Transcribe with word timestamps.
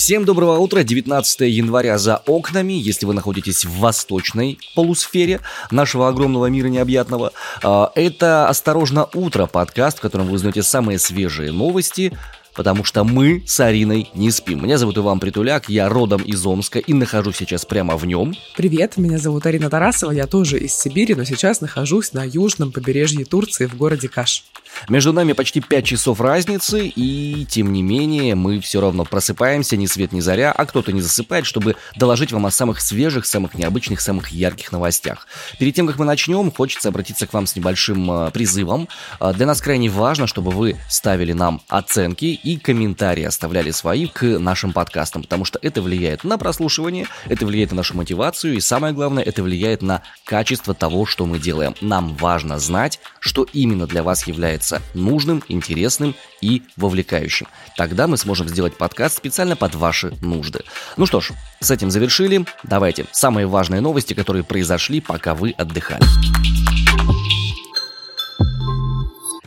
Всем 0.00 0.24
доброго 0.24 0.56
утра, 0.56 0.82
19 0.82 1.40
января 1.40 1.98
за 1.98 2.22
окнами, 2.24 2.72
если 2.72 3.04
вы 3.04 3.12
находитесь 3.12 3.66
в 3.66 3.80
восточной 3.80 4.58
полусфере 4.74 5.40
нашего 5.70 6.08
огромного 6.08 6.46
мира 6.46 6.68
необъятного. 6.68 7.32
А, 7.62 7.92
это 7.94 8.48
«Осторожно, 8.48 9.06
утро» 9.12 9.44
подкаст, 9.44 9.98
в 9.98 10.00
котором 10.00 10.28
вы 10.28 10.36
узнаете 10.36 10.62
самые 10.62 10.98
свежие 10.98 11.52
новости 11.52 12.16
потому 12.56 12.84
что 12.84 13.04
мы 13.04 13.44
с 13.46 13.60
Ариной 13.60 14.10
не 14.14 14.30
спим. 14.30 14.64
Меня 14.64 14.76
зовут 14.76 14.98
Иван 14.98 15.20
Притуляк, 15.20 15.68
я 15.68 15.88
родом 15.88 16.22
из 16.22 16.44
Омска 16.44 16.78
и 16.78 16.92
нахожусь 16.92 17.36
сейчас 17.36 17.64
прямо 17.64 17.96
в 17.96 18.04
нем. 18.06 18.34
Привет, 18.56 18.96
меня 18.96 19.18
зовут 19.18 19.46
Арина 19.46 19.70
Тарасова, 19.70 20.10
я 20.10 20.26
тоже 20.26 20.58
из 20.58 20.74
Сибири, 20.74 21.14
но 21.14 21.24
сейчас 21.24 21.60
нахожусь 21.60 22.12
на 22.12 22.24
южном 22.24 22.72
побережье 22.72 23.24
Турции 23.24 23.66
в 23.66 23.76
городе 23.76 24.08
Каш. 24.08 24.44
Между 24.88 25.12
нами 25.12 25.32
почти 25.32 25.60
5 25.60 25.84
часов 25.84 26.20
разницы, 26.20 26.86
и 26.86 27.44
тем 27.46 27.72
не 27.72 27.82
менее 27.82 28.34
мы 28.34 28.60
все 28.60 28.80
равно 28.80 29.04
просыпаемся 29.04 29.76
ни 29.76 29.86
свет 29.86 30.12
ни 30.12 30.20
заря, 30.20 30.52
а 30.52 30.66
кто-то 30.66 30.92
не 30.92 31.00
засыпает, 31.00 31.46
чтобы 31.46 31.76
доложить 31.96 32.32
вам 32.32 32.46
о 32.46 32.50
самых 32.50 32.80
свежих, 32.80 33.26
самых 33.26 33.54
необычных, 33.54 34.00
самых 34.00 34.28
ярких 34.28 34.72
новостях. 34.72 35.26
Перед 35.58 35.74
тем, 35.74 35.86
как 35.86 35.98
мы 35.98 36.04
начнем, 36.04 36.50
хочется 36.50 36.88
обратиться 36.88 37.26
к 37.26 37.32
вам 37.32 37.46
с 37.46 37.56
небольшим 37.56 38.10
э, 38.10 38.30
призывом. 38.30 38.88
Э, 39.20 39.32
для 39.34 39.46
нас 39.46 39.60
крайне 39.60 39.88
важно, 39.88 40.26
чтобы 40.26 40.50
вы 40.50 40.76
ставили 40.88 41.32
нам 41.32 41.62
оценки 41.68 42.26
и 42.26 42.56
комментарии 42.56 43.24
оставляли 43.24 43.70
свои 43.70 44.06
к 44.06 44.22
нашим 44.38 44.72
подкастам, 44.72 45.22
потому 45.22 45.44
что 45.44 45.58
это 45.62 45.82
влияет 45.82 46.24
на 46.24 46.38
прослушивание, 46.38 47.06
это 47.26 47.46
влияет 47.46 47.70
на 47.70 47.78
нашу 47.78 47.96
мотивацию, 47.96 48.54
и 48.54 48.60
самое 48.60 48.92
главное, 48.92 49.22
это 49.22 49.42
влияет 49.42 49.82
на 49.82 50.02
качество 50.24 50.74
того, 50.74 51.06
что 51.06 51.26
мы 51.26 51.38
делаем. 51.38 51.74
Нам 51.80 52.14
важно 52.16 52.58
знать, 52.58 53.00
что 53.20 53.46
именно 53.52 53.86
для 53.86 54.02
вас 54.02 54.26
является 54.26 54.59
нужным, 54.94 55.42
интересным 55.48 56.14
и 56.40 56.62
вовлекающим. 56.76 57.46
Тогда 57.76 58.06
мы 58.06 58.16
сможем 58.16 58.48
сделать 58.48 58.76
подкаст 58.76 59.16
специально 59.16 59.56
под 59.56 59.74
ваши 59.74 60.12
нужды. 60.20 60.60
Ну 60.96 61.06
что 61.06 61.20
ж, 61.20 61.30
с 61.60 61.70
этим 61.70 61.90
завершили. 61.90 62.44
Давайте 62.62 63.06
самые 63.12 63.46
важные 63.46 63.80
новости, 63.80 64.14
которые 64.14 64.44
произошли, 64.44 65.00
пока 65.00 65.34
вы 65.34 65.50
отдыхали. 65.50 66.04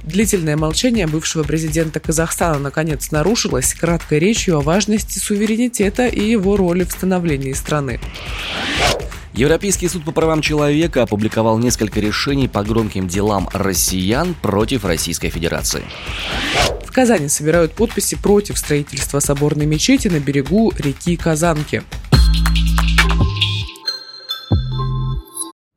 Длительное 0.04 0.58
молчание 0.58 1.08
бывшего 1.08 1.44
президента 1.44 2.00
Казахстана 2.00 2.60
наконец 2.60 3.10
нарушилось 3.10 3.74
краткой 3.74 4.20
речью 4.20 4.58
о 4.58 4.62
важности 4.62 5.18
суверенитета 5.18 6.06
и 6.08 6.22
его 6.22 6.56
роли 6.56 6.84
в 6.84 6.92
становлении 6.92 7.54
страны. 7.54 8.00
Европейский 9.34 9.88
суд 9.88 10.04
по 10.04 10.12
правам 10.12 10.42
человека 10.42 11.02
опубликовал 11.02 11.58
несколько 11.58 12.00
решений 12.00 12.48
по 12.48 12.64
громким 12.64 13.08
делам 13.08 13.50
россиян 13.52 14.36
против 14.36 14.86
Российской 14.86 15.30
Федерации. 15.30 15.84
В 16.86 16.92
Казани 16.92 17.28
собирают 17.30 17.74
подписи 17.74 18.16
против 18.16 18.60
строительства 18.60 19.20
соборной 19.20 19.66
мечети 19.66 20.08
на 20.08 20.20
берегу 20.20 20.72
реки 20.78 21.18
Казанки. 21.18 21.82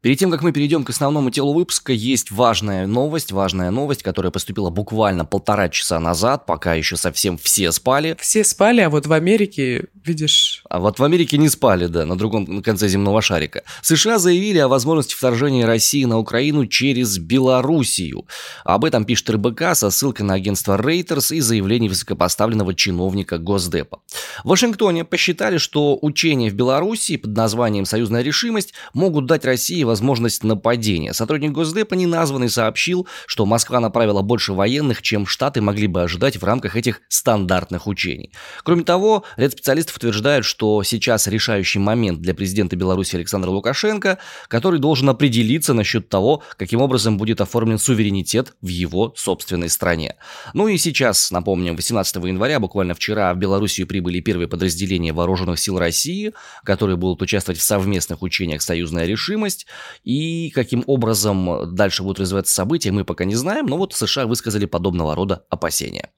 Перед 0.07 0.21
тем, 0.21 0.31
как 0.31 0.43
мы 0.43 0.53
перейдем 0.53 0.85
к 0.85 0.91
основному 0.91 1.31
телу 1.31 1.53
выпуска, 1.53 1.93
есть 1.93 2.31
важная 2.31 2.87
новость, 2.87 3.33
важная 3.33 3.73
новость, 3.73 4.05
которая 4.05 4.31
поступила 4.31 4.71
буквально 4.71 5.25
полтора 5.25 5.69
часа 5.69 5.99
назад, 5.99 6.47
пока 6.47 6.75
еще 6.75 6.97
совсем 6.97 7.37
все 7.37 7.73
спали. 7.73 8.17
Все 8.21 8.45
спали, 8.45 8.83
а 8.83 8.89
вот 8.89 9.07
в 9.07 9.13
Америке, 9.13 9.87
видишь... 10.05 10.63
А 10.71 10.79
вот 10.79 11.01
в 11.01 11.03
Америке 11.03 11.39
не 11.39 11.49
спали, 11.49 11.89
да, 11.89 12.07
на 12.07 12.17
другом 12.17 12.63
конце 12.63 12.87
земного 12.87 13.21
шарика. 13.21 13.65
США 13.83 14.19
заявили 14.21 14.59
о 14.59 14.69
возможности 14.69 15.17
вторжения 15.17 15.67
России 15.67 16.05
на 16.05 16.21
Украину 16.21 16.67
через 16.67 17.19
Белоруссию. 17.19 18.27
Об 18.63 18.85
этом 18.85 19.07
пишет 19.07 19.31
РБК 19.31 19.75
со 19.75 19.91
ссылкой 19.91 20.25
на 20.25 20.35
агентство 20.35 20.79
Reuters 20.79 21.35
и 21.35 21.41
заявление 21.41 21.91
высокопоставленного 21.91 22.75
чиновника 22.77 23.39
Госдепа. 23.39 23.99
В 24.45 24.51
Вашингтоне 24.51 25.05
посчитали, 25.05 25.59
что 25.59 25.99
учения 26.01 26.49
в 26.49 26.55
Белоруссии 26.55 27.17
под 27.17 27.37
названием 27.37 27.85
«Союзная 27.85 28.23
решимость» 28.23 28.73
могут 28.95 29.27
дать 29.27 29.45
России 29.45 29.83
возможность 29.83 29.96
возможность 29.97 30.45
нападения. 30.45 31.15
Сотрудник 31.15 31.53
Госдепа 31.53 31.95
неназванный 31.95 32.51
сообщил, 32.51 33.09
что 33.27 33.47
Москва 33.47 33.81
направила 33.81 34.21
больше 34.21 34.53
военных, 34.53 35.01
чем 35.01 35.27
Штаты 35.27 35.63
могли 35.63 35.87
бы 35.87 36.03
ожидать 36.03 36.37
в 36.37 36.45
рамках 36.45 36.77
этих 36.77 37.01
стандартных 37.09 37.87
учений. 37.87 38.31
Кроме 38.63 38.85
того, 38.85 39.25
ряд 39.39 39.53
специалистов 39.53 39.97
утверждают, 39.97 40.45
что 40.45 40.83
сейчас 40.83 41.27
решающий 41.29 41.79
момент 41.79 42.21
для 42.21 42.35
президента 42.35 42.77
Беларуси 42.77 43.17
Александра 43.17 43.49
Лукашенко, 43.49 44.19
который 44.49 44.81
должен 44.81 45.09
определиться 45.09 45.73
насчет 45.73 46.11
того, 46.11 46.43
каким 46.59 46.83
образом 46.83 47.17
будет 47.17 47.41
оформлен 47.41 47.79
суверенитет 47.79 48.55
в 48.61 48.69
его 48.69 49.15
собственной 49.17 49.71
стране. 49.71 50.17
Ну 50.53 50.69
и 50.69 50.77
сейчас, 50.77 51.31
напомним, 51.31 51.75
18 51.75 52.17
января, 52.17 52.61
буквально 52.61 52.95
вчера, 52.95 53.33
в 53.33 53.39
Белоруссию 53.39 53.87
прибыли 53.87 54.21
первые 54.21 54.47
подразделения 54.47 55.15
вооруженных 55.15 55.59
сил 55.59 55.79
России, 55.79 56.35
которые 56.65 56.99
будут 56.99 57.23
участвовать 57.23 57.59
в 57.59 57.63
совместных 57.63 58.21
учениях 58.21 58.61
«Союзная 58.61 59.07
решимость». 59.07 59.67
И 60.05 60.51
каким 60.51 60.85
образом 60.87 61.75
дальше 61.75 62.03
будут 62.03 62.21
развиваться 62.21 62.55
события, 62.55 62.93
мы 62.93 63.05
пока 63.05 63.25
не 63.25 63.35
знаем, 63.35 63.67
но 63.67 63.77
вот 63.77 63.93
США 63.93 64.27
высказали 64.27 64.67
подобного 64.67 65.15
рода 65.15 65.45
опасения. 65.51 66.11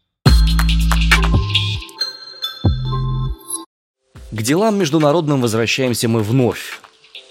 К 4.30 4.42
делам 4.42 4.78
международным 4.78 5.40
возвращаемся 5.40 6.08
мы 6.08 6.22
вновь. 6.22 6.80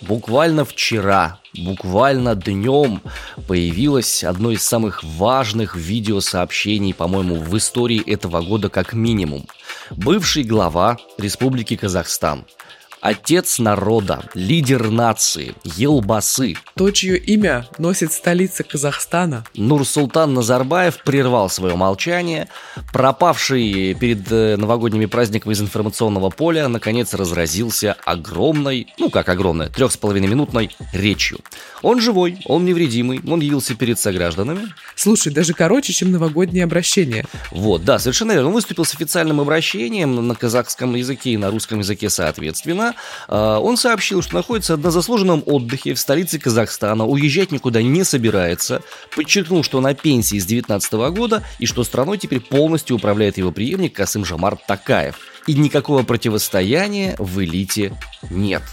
Буквально 0.01 0.63
вчера, 0.65 1.39
буквально 1.55 2.35
днем 2.35 3.01
появилось 3.47 4.23
одно 4.23 4.51
из 4.51 4.63
самых 4.63 5.03
важных 5.03 5.75
видеосообщений, 5.75 6.93
по-моему, 6.93 7.35
в 7.35 7.57
истории 7.57 8.01
этого 8.07 8.41
года 8.41 8.69
как 8.69 8.93
минимум. 8.93 9.45
Бывший 9.91 10.43
глава 10.43 10.97
Республики 11.17 11.75
Казахстан– 11.75 12.45
Отец 13.01 13.59
народа, 13.59 14.23
лидер 14.33 14.89
нации, 14.89 15.53
Елбасы. 15.63 16.55
То, 16.75 16.89
чье 16.89 17.17
имя 17.17 17.67
носит 17.77 18.11
столица 18.11 18.63
Казахстана. 18.63 19.45
Нурсултан 19.55 20.33
Назарбаев 20.33 21.03
прервал 21.03 21.49
свое 21.49 21.75
молчание. 21.75 22.49
Пропавший 22.91 23.93
перед 23.93 24.31
э, 24.31 24.57
новогодними 24.57 25.05
праздниками 25.05 25.53
из 25.53 25.61
информационного 25.61 26.29
поля, 26.31 26.67
наконец 26.67 27.13
разразился 27.13 27.95
огромной, 28.03 28.87
ну 28.97 29.11
как 29.11 29.29
огромной, 29.29 29.69
трех 29.69 29.91
с 29.91 29.97
половиной 29.97 30.27
минутной 30.27 30.75
речью. 30.91 31.39
Он 31.83 32.01
живой, 32.01 32.39
он 32.45 32.65
невредимый, 32.65 33.21
он 33.27 33.41
явился 33.41 33.75
перед 33.75 33.99
согражданами. 33.99 34.73
Слушай, 34.95 35.31
даже 35.31 35.53
короче, 35.53 35.93
чем 35.93 36.11
новогоднее 36.11 36.63
обращение. 36.63 37.25
Вот, 37.51 37.85
да, 37.85 37.99
совершенно 37.99 38.31
верно. 38.31 38.47
Он 38.47 38.53
выступил 38.55 38.85
с 38.85 38.93
официальным 38.95 39.39
обращением 39.39 40.27
на 40.27 40.35
казахском 40.35 40.95
языке 40.95 41.31
и 41.31 41.37
на 41.37 41.51
русском 41.51 41.79
языке 41.79 42.09
соответственно. 42.09 42.86
А, 43.27 43.59
он 43.59 43.77
сообщил, 43.77 44.21
что 44.21 44.35
находится 44.35 44.77
на 44.77 44.91
заслуженном 44.91 45.43
отдыхе 45.45 45.93
в 45.93 45.99
столице 45.99 46.39
Казахстана, 46.39 47.05
уезжать 47.05 47.51
никуда 47.51 47.81
не 47.81 48.03
собирается, 48.03 48.81
подчеркнул, 49.15 49.63
что 49.63 49.81
на 49.81 49.93
пенсии 49.93 50.39
с 50.39 50.45
2019 50.45 50.93
года 51.15 51.43
и 51.59 51.65
что 51.65 51.83
страной 51.83 52.17
теперь 52.17 52.39
полностью 52.39 52.95
управляет 52.95 53.37
его 53.37 53.51
преемник 53.51 53.95
Касым 53.95 54.25
Жамар 54.25 54.57
Такаев. 54.67 55.19
И 55.47 55.53
никакого 55.53 56.03
противостояния 56.03 57.15
в 57.17 57.43
элите 57.43 57.97
нет. 58.29 58.63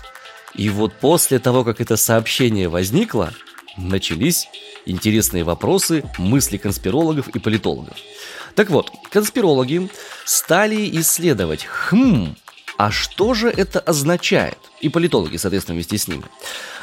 И 0.55 0.69
вот 0.69 0.95
после 0.95 1.39
того, 1.39 1.65
как 1.65 1.81
это 1.81 1.97
сообщение 1.97 2.69
возникло, 2.69 3.33
начались 3.77 4.49
интересные 4.87 5.45
вопросы, 5.45 6.05
мысли 6.19 6.57
конспирологов 6.57 7.29
и 7.29 7.39
политологов. 7.39 7.97
Так 8.55 8.71
вот, 8.71 8.91
конспирологи 9.11 9.89
стали 10.25 10.89
исследовать, 11.01 11.65
хм, 11.65 12.37
а 12.77 12.91
что 12.91 13.35
же 13.35 13.49
это 13.49 13.81
означает? 13.81 14.59
И 14.81 14.89
политологи, 14.89 15.37
соответственно, 15.37 15.75
вместе 15.75 15.99
с 15.99 16.09
ними. 16.09 16.25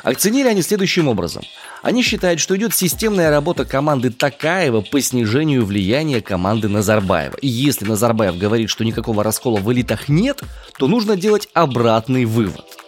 Оценили 0.03 0.47
они 0.47 0.61
следующим 0.61 1.07
образом. 1.07 1.43
Они 1.83 2.01
считают, 2.01 2.39
что 2.39 2.55
идет 2.57 2.73
системная 2.73 3.29
работа 3.29 3.65
команды 3.65 4.09
Такаева 4.11 4.81
по 4.81 5.01
снижению 5.01 5.65
влияния 5.65 6.21
команды 6.21 6.69
Назарбаева. 6.69 7.37
И 7.37 7.47
если 7.47 7.85
Назарбаев 7.85 8.37
говорит, 8.37 8.69
что 8.69 8.83
никакого 8.83 9.23
раскола 9.23 9.59
в 9.59 9.71
элитах 9.71 10.09
нет, 10.09 10.41
то 10.77 10.87
нужно 10.87 11.15
делать 11.15 11.49
обратный 11.53 12.25
вывод– 12.25 12.65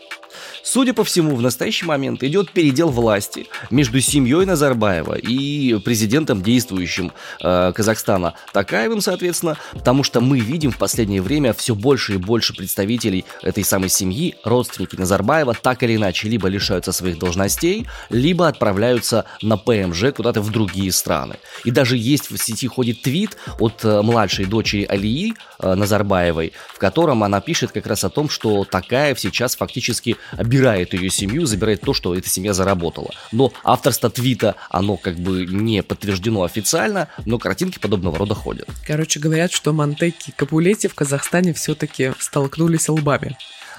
Судя 0.65 0.94
по 0.94 1.04
всему, 1.04 1.36
в 1.36 1.42
настоящий 1.42 1.86
момент 1.86 2.24
идет 2.24 2.51
передел 2.51 2.89
власти 2.89 3.48
между 3.69 4.00
семьей 4.00 4.45
Назарбаева 4.45 5.15
и 5.15 5.77
президентом 5.80 6.42
действующим 6.42 7.12
э, 7.42 7.74
Казахстана 7.75 8.36
Такаевым, 8.54 9.01
соответственно, 9.01 9.57
потому 9.74 10.04
что 10.04 10.21
мы 10.21 10.39
видим 10.39 10.71
в 10.71 10.77
последнее 10.77 11.21
время 11.21 11.51
все 11.54 11.75
больше 11.75 12.13
и 12.13 12.18
больше 12.18 12.56
представителей 12.56 13.25
этой 13.42 13.65
самой 13.65 13.89
семьи, 13.89 14.36
родственники 14.45 14.95
Назарбаева, 14.95 15.54
так 15.54 15.83
или 15.83 15.98
иначе, 15.98 16.30
либо 16.30 16.48
лишаются 16.48 16.94
своих 16.94 17.19
должностей, 17.19 17.86
либо 18.10 18.48
отправляются 18.48 19.25
на 19.42 19.57
ПМЖ 19.57 20.13
куда-то 20.15 20.42
в 20.42 20.50
другие 20.50 20.94
страны. 20.94 21.36
И 21.65 21.71
даже 21.71 21.98
есть 21.98 22.31
в 22.31 22.38
сети 22.38 22.68
ходит 22.68 23.01
твит 23.01 23.36
от 23.60 23.83
э, 23.83 24.01
младшей 24.01 24.45
дочери 24.45 24.86
Алии 24.86 25.33
э, 25.60 25.75
Назарбаевой, 25.75 26.54
в 26.74 26.77
котором 26.77 27.21
она 27.21 27.42
пишет 27.42 27.74
как 27.74 27.86
раз 27.86 28.06
о 28.06 28.10
том, 28.10 28.30
что 28.30 28.63
Такаев 28.63 29.19
сейчас 29.19 29.57
фактически 29.57 30.15
забирает 30.53 30.94
ее 30.94 31.09
семью, 31.09 31.45
забирает 31.45 31.81
то, 31.81 31.94
что 31.94 32.15
эта 32.15 32.29
семья 32.29 32.53
заработала. 32.53 33.09
Но 33.31 33.51
авторство 33.63 34.09
твита, 34.09 34.55
оно 34.69 34.97
как 34.97 35.15
бы 35.15 35.45
не 35.45 35.81
подтверждено 35.81 36.44
официально, 36.44 37.07
но 37.25 37.39
картинки 37.39 37.79
подобного 37.79 38.17
рода 38.17 38.35
ходят. 38.35 38.67
Короче, 38.85 39.19
говорят, 39.19 39.51
что 39.51 39.73
Монтеки 39.73 40.29
и 40.29 40.31
Капулети 40.31 40.88
в 40.88 40.94
Казахстане 40.94 41.53
все-таки 41.53 42.11
столкнулись 42.19 42.88
лбами. 42.88 43.35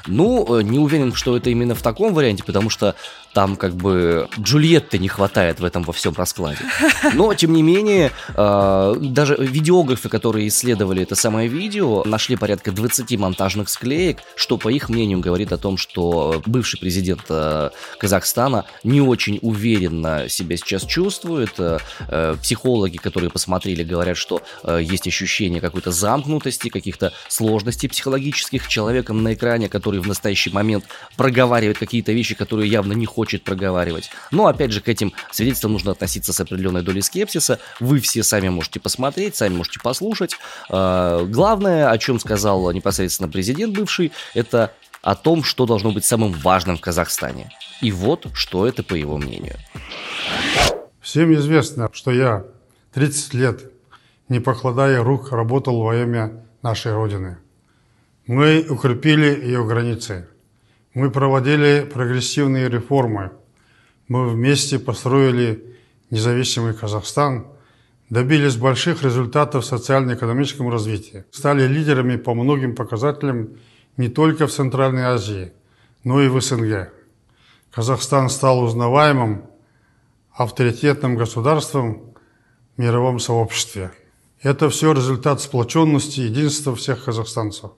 Ну, 0.06 0.58
э, 0.58 0.62
не 0.62 0.78
уверен, 0.78 1.14
что 1.14 1.36
это 1.36 1.50
именно 1.50 1.74
в 1.74 1.82
таком 1.82 2.14
варианте, 2.14 2.44
потому 2.44 2.70
что 2.70 2.94
там 3.32 3.56
как 3.56 3.74
бы 3.74 4.28
Джульетты 4.38 4.98
не 4.98 5.08
хватает 5.08 5.60
в 5.60 5.64
этом 5.64 5.82
во 5.82 5.92
всем 5.92 6.14
раскладе. 6.14 6.58
Но, 7.14 7.34
тем 7.34 7.52
не 7.52 7.62
менее, 7.62 8.12
э, 8.34 8.94
даже 9.00 9.36
видеографы, 9.36 10.08
которые 10.08 10.48
исследовали 10.48 11.02
это 11.02 11.14
самое 11.14 11.48
видео, 11.48 12.04
нашли 12.04 12.36
порядка 12.36 12.70
20 12.70 13.18
монтажных 13.18 13.68
склеек, 13.68 14.18
что, 14.36 14.58
по 14.58 14.68
их 14.68 14.88
мнению, 14.88 15.20
говорит 15.20 15.52
о 15.52 15.58
том, 15.58 15.76
что 15.76 16.42
бывший 16.46 16.78
президент 16.78 17.22
э, 17.28 17.70
Казахстана 17.98 18.66
не 18.84 19.00
очень 19.00 19.38
уверенно 19.42 20.28
себя 20.28 20.56
сейчас 20.56 20.84
чувствует. 20.84 21.58
Психологи, 22.42 22.96
которые 22.96 23.30
посмотрели, 23.30 23.82
говорят, 23.82 24.16
что 24.16 24.42
есть 24.78 25.06
ощущение 25.06 25.60
какой-то 25.60 25.90
замкнутости, 25.90 26.68
каких-то 26.68 27.12
сложностей 27.28 27.88
психологических 27.88 28.68
человеком 28.68 29.22
на 29.22 29.34
экране, 29.34 29.68
который 29.68 29.93
в 30.00 30.06
настоящий 30.06 30.50
момент 30.50 30.84
проговаривает 31.16 31.78
какие-то 31.78 32.12
вещи, 32.12 32.34
которые 32.34 32.70
явно 32.70 32.92
не 32.92 33.06
хочет 33.06 33.24
хочет 33.24 33.42
проговаривать. 33.42 34.10
Но, 34.30 34.46
опять 34.46 34.70
же, 34.70 34.80
к 34.80 34.88
этим 34.88 35.12
свидетельствам 35.30 35.72
нужно 35.72 35.92
относиться 35.92 36.32
с 36.32 36.40
определенной 36.40 36.82
долей 36.82 37.00
скепсиса. 37.00 37.58
Вы 37.80 38.00
все 38.00 38.22
сами 38.22 38.50
можете 38.50 38.80
посмотреть, 38.80 39.34
сами 39.34 39.54
можете 39.54 39.80
послушать. 39.80 40.36
А, 40.68 41.24
главное, 41.24 41.90
о 41.90 41.96
чем 41.96 42.20
сказал 42.20 42.70
непосредственно 42.72 43.30
президент 43.30 43.74
бывший, 43.74 44.12
это 44.34 44.72
о 45.00 45.14
том, 45.14 45.42
что 45.42 45.64
должно 45.66 45.90
быть 45.90 46.04
самым 46.04 46.32
важным 46.32 46.76
в 46.76 46.80
Казахстане. 46.80 47.50
И 47.80 47.90
вот, 47.92 48.26
что 48.34 48.66
это 48.66 48.82
по 48.82 48.94
его 48.94 49.16
мнению. 49.16 49.56
Всем 51.00 51.32
известно, 51.34 51.88
что 51.92 52.10
я 52.10 52.44
30 52.92 53.34
лет, 53.34 53.72
не 54.28 54.40
покладая 54.40 55.02
рук, 55.02 55.32
работал 55.32 55.80
во 55.80 55.96
имя 55.96 56.44
нашей 56.62 56.92
Родины. 56.92 57.38
Мы 58.26 58.64
укрепили 58.70 59.26
ее 59.26 59.66
границы. 59.66 60.26
Мы 60.94 61.10
проводили 61.10 61.86
прогрессивные 61.92 62.70
реформы. 62.70 63.32
Мы 64.08 64.28
вместе 64.28 64.78
построили 64.78 65.76
независимый 66.08 66.72
Казахстан, 66.72 67.46
добились 68.08 68.56
больших 68.56 69.02
результатов 69.02 69.64
в 69.64 69.66
социально-экономическом 69.66 70.70
развитии, 70.70 71.24
стали 71.32 71.66
лидерами 71.66 72.16
по 72.16 72.32
многим 72.34 72.74
показателям 72.74 73.58
не 73.98 74.08
только 74.08 74.46
в 74.46 74.52
Центральной 74.52 75.02
Азии, 75.02 75.52
но 76.02 76.22
и 76.22 76.28
в 76.28 76.40
СНГ. 76.40 76.92
Казахстан 77.70 78.30
стал 78.30 78.62
узнаваемым, 78.62 79.44
авторитетным 80.32 81.16
государством 81.16 82.14
в 82.76 82.80
мировом 82.80 83.18
сообществе. 83.18 83.92
Это 84.40 84.70
все 84.70 84.92
результат 84.92 85.42
сплоченности 85.42 86.20
и 86.20 86.24
единства 86.24 86.74
всех 86.74 87.04
казахстанцев. 87.04 87.72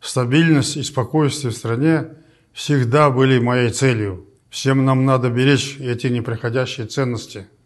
Стабильность 0.00 0.76
и 0.76 0.82
спокойствие 0.82 1.52
в 1.52 1.56
стране– 1.56 2.04
всегда 2.52 3.10
были 3.10 3.38
моей 3.38 3.70
целью. 3.70 4.26
Всем 4.50 4.84
нам 4.84 5.04
надо 5.04 5.30
беречь 5.30 5.78
эти 5.78 6.08
неприходящие 6.08 6.86
ценности– 6.86 7.46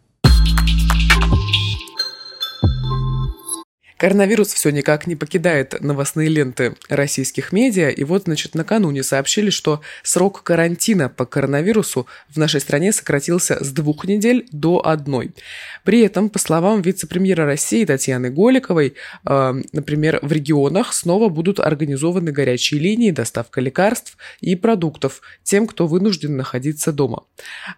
Коронавирус 3.97 4.53
все 4.53 4.71
никак 4.71 5.07
не 5.07 5.15
покидает 5.15 5.81
новостные 5.81 6.29
ленты 6.29 6.75
российских 6.89 7.53
медиа, 7.53 7.91
и 7.91 8.03
вот, 8.03 8.25
значит, 8.25 8.55
накануне 8.55 9.05
сообщили, 9.05 9.51
что 9.51 9.83
срок 10.03 10.43
карантина 10.43 11.09
по 11.09 11.27
коронавирусу 11.27 12.07
в 12.29 12.37
нашей 12.37 12.61
стране 12.61 12.93
сократился 12.93 13.63
с 13.65 13.71
двух 13.71 14.05
недель 14.05 14.49
до 14.51 14.85
одной. 14.85 15.31
При 15.85 16.01
этом, 16.01 16.29
по 16.29 16.41
словам 16.41 16.83
вице-премьера 16.83 17.45
России 17.45 17.85
Татьяны 17.85 18.31
Голиковой, 18.31 18.95
э, 19.27 19.63
например, 19.73 20.19
в 20.23 20.33
регионах 20.33 20.93
снова 20.93 21.29
будут 21.29 21.61
организованы 21.61 22.33
горячие 22.33 22.81
линии, 22.81 23.13
доставка 23.13 23.61
лекарств 23.61 24.17
и 24.41 24.57
продуктов 24.57 25.21
тем, 25.45 25.69
кто 25.69 25.87
вынужден 25.87 26.37
находиться 26.37 26.91
дома. 26.91 27.25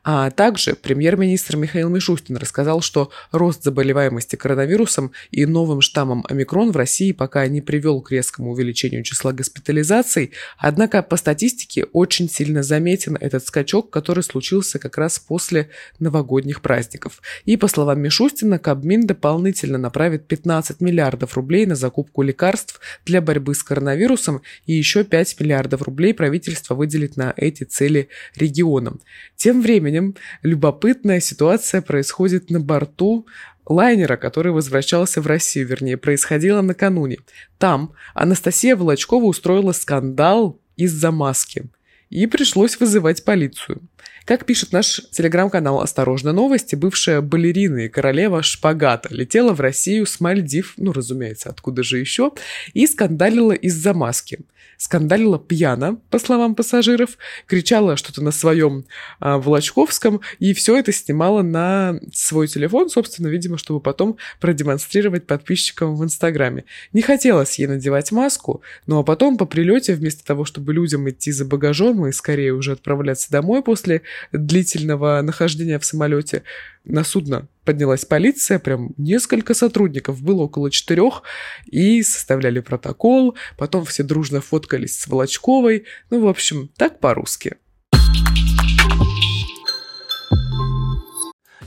А 0.02 0.30
также 0.30 0.74
премьер-министр 0.74 1.56
Михаил 1.56 1.90
Мишустин 1.90 2.36
рассказал, 2.36 2.80
что 2.80 3.10
рост 3.32 3.64
заболеваемости 3.64 4.36
коронавирусом 4.36 5.12
и 5.30 5.44
новым 5.44 5.82
штаммом 5.82 6.06
штаммом 6.06 6.25
омикрон 6.29 6.70
в 6.70 6.76
России 6.76 7.12
пока 7.12 7.47
не 7.49 7.61
привел 7.61 8.00
к 8.00 8.12
резкому 8.12 8.53
увеличению 8.53 9.03
числа 9.03 9.32
госпитализаций, 9.32 10.31
однако 10.56 11.03
по 11.03 11.17
статистике 11.17 11.85
очень 11.93 12.29
сильно 12.29 12.62
заметен 12.62 13.17
этот 13.20 13.44
скачок, 13.44 13.91
который 13.91 14.23
случился 14.23 14.79
как 14.79 14.99
раз 14.99 15.19
после 15.19 15.69
новогодних 15.99 16.62
праздников. 16.62 17.20
И 17.44 17.56
по 17.56 17.67
словам 17.69 18.00
Мишустина, 18.00 18.58
Кабмин 18.58 19.06
дополнительно 19.06 19.79
направит 19.79 20.29
15 20.29 20.81
миллиардов 20.81 21.35
рублей 21.35 21.67
на 21.67 21.75
закупку 21.75 22.23
лекарств 22.23 22.81
для 23.05 23.20
борьбы 23.20 23.55
с 23.55 23.62
коронавирусом 23.62 24.43
и 24.67 24.75
еще 24.75 25.03
5 25.03 25.41
миллиардов 25.41 25.82
рублей 25.82 26.14
правительство 26.14 26.75
выделит 26.75 27.17
на 27.17 27.35
эти 27.37 27.64
цели 27.64 28.08
регионам. 28.37 29.00
Тем 29.35 29.61
временем 29.61 30.14
любопытная 30.43 31.20
ситуация 31.20 31.82
происходит 31.82 32.50
на 32.50 32.61
борту 32.61 33.26
лайнера, 33.66 34.16
который 34.16 34.52
возвращался 34.52 35.20
в 35.20 35.26
Россию, 35.26 35.66
вернее, 35.66 35.96
происходило 35.96 36.62
накануне. 36.62 37.18
Там 37.58 37.92
Анастасия 38.14 38.76
Волочкова 38.76 39.24
устроила 39.24 39.72
скандал 39.72 40.58
из-за 40.76 41.10
маски. 41.10 41.64
И 42.08 42.26
пришлось 42.26 42.78
вызывать 42.78 43.24
полицию. 43.24 43.82
Как 44.24 44.44
пишет 44.44 44.72
наш 44.72 45.00
телеграм-канал 45.12 45.80
«Осторожно 45.80 46.32
новости», 46.32 46.74
бывшая 46.74 47.20
балерина 47.20 47.86
и 47.86 47.88
королева 47.88 48.42
шпагата 48.42 49.08
летела 49.12 49.52
в 49.52 49.60
Россию 49.60 50.04
с 50.04 50.19
Мальдив, 50.19 50.74
ну, 50.76 50.92
разумеется, 50.92 51.48
откуда 51.48 51.84
же 51.84 51.98
еще, 51.98 52.32
и 52.74 52.86
скандалила 52.88 53.52
из-за 53.52 53.94
маски. 53.94 54.40
Скандалила 54.78 55.38
пьяно, 55.38 55.96
по 56.11 56.19
словам 56.19 56.55
пассажиров, 56.55 57.19
кричала 57.46 57.96
что-то 57.96 58.23
на 58.23 58.31
своем 58.31 58.84
а, 59.20 59.38
Волочковском, 59.38 60.20
и 60.38 60.52
все 60.55 60.76
это 60.76 60.93
снимала 60.93 61.43
на 61.43 61.99
свой 62.12 62.49
телефон, 62.49 62.88
собственно, 62.88 63.28
видимо, 63.28 63.58
чтобы 63.58 63.81
потом 63.81 64.17
продемонстрировать 64.40 65.26
подписчикам 65.26 65.96
в 65.96 66.05
Инстаграме. 66.05 66.65
Не 66.93 67.03
хотелось 67.03 67.58
ей 67.58 67.67
надевать 67.67 68.12
маску, 68.12 68.62
ну 68.86 68.98
а 68.98 69.03
потом 69.03 69.36
по 69.36 69.46
прилете, 69.46 69.94
вместо 69.94 70.24
того, 70.24 70.44
чтобы 70.44 70.72
людям 70.72 71.08
идти 71.08 71.32
за 71.32 71.44
багажом 71.44 72.06
и 72.06 72.12
скорее 72.12 72.53
уже 72.53 72.72
отправляться 72.72 73.31
домой 73.31 73.62
после 73.62 74.03
длительного 74.32 75.20
нахождения 75.22 75.79
в 75.79 75.84
самолете 75.84 76.43
на 76.84 77.05
судно 77.05 77.48
поднялась 77.67 78.06
полиция, 78.06 78.58
прям 78.58 78.94
несколько 78.96 79.53
сотрудников, 79.53 80.23
было 80.23 80.44
около 80.44 80.70
четырех, 80.70 81.23
и 81.67 82.03
составляли 82.03 82.61
протокол, 82.61 83.37
потом 83.58 83.85
все 83.85 84.03
дружно 84.03 84.41
фоткались 84.41 84.99
с 84.99 85.06
Волочковой, 85.06 85.85
ну, 86.08 86.20
в 86.20 86.29
общем, 86.29 86.70
так 86.79 87.01
по-русски. 87.01 87.56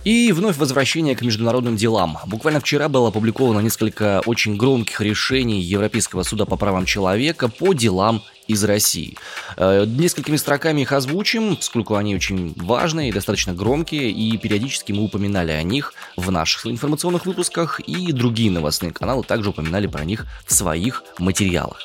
И 0.06 0.32
вновь 0.32 0.58
возвращение 0.58 1.15
к 1.15 1.22
международным 1.22 1.75
делам. 1.75 2.18
Буквально 2.25 2.62
вчера 2.62 2.88
было 2.88 3.10
опубликовано 3.10 3.60
несколько 3.60 4.22
очень 4.25 4.56
громких 4.56 5.01
решений 5.01 5.62
Европейского 5.62 6.24
суда 6.24 6.46
по 6.46 6.56
правам 6.56 6.86
человека 6.86 7.50
по 7.50 7.74
делам 7.74 8.24
из 8.50 8.63
России. 8.63 9.15
Э, 9.56 9.86
несколькими 9.88 10.36
строками 10.36 10.82
их 10.82 10.91
озвучим, 10.91 11.56
поскольку 11.56 11.96
они 11.96 12.15
очень 12.15 12.53
важные 12.58 13.13
достаточно 13.13 13.53
громкие, 13.53 14.10
и 14.10 14.36
периодически 14.38 14.91
мы 14.91 15.03
упоминали 15.03 15.51
о 15.51 15.63
них 15.63 15.94
в 16.18 16.32
наших 16.32 16.65
информационных 16.65 17.25
выпусках, 17.25 17.79
и 17.79 18.12
другие 18.12 18.51
новостные 18.51 18.91
каналы 18.91 19.24
также 19.24 19.51
упоминали 19.51 19.86
про 19.88 20.03
них 20.03 20.25
в 20.46 20.53
своих 20.53 21.03
материалах. 21.20 21.79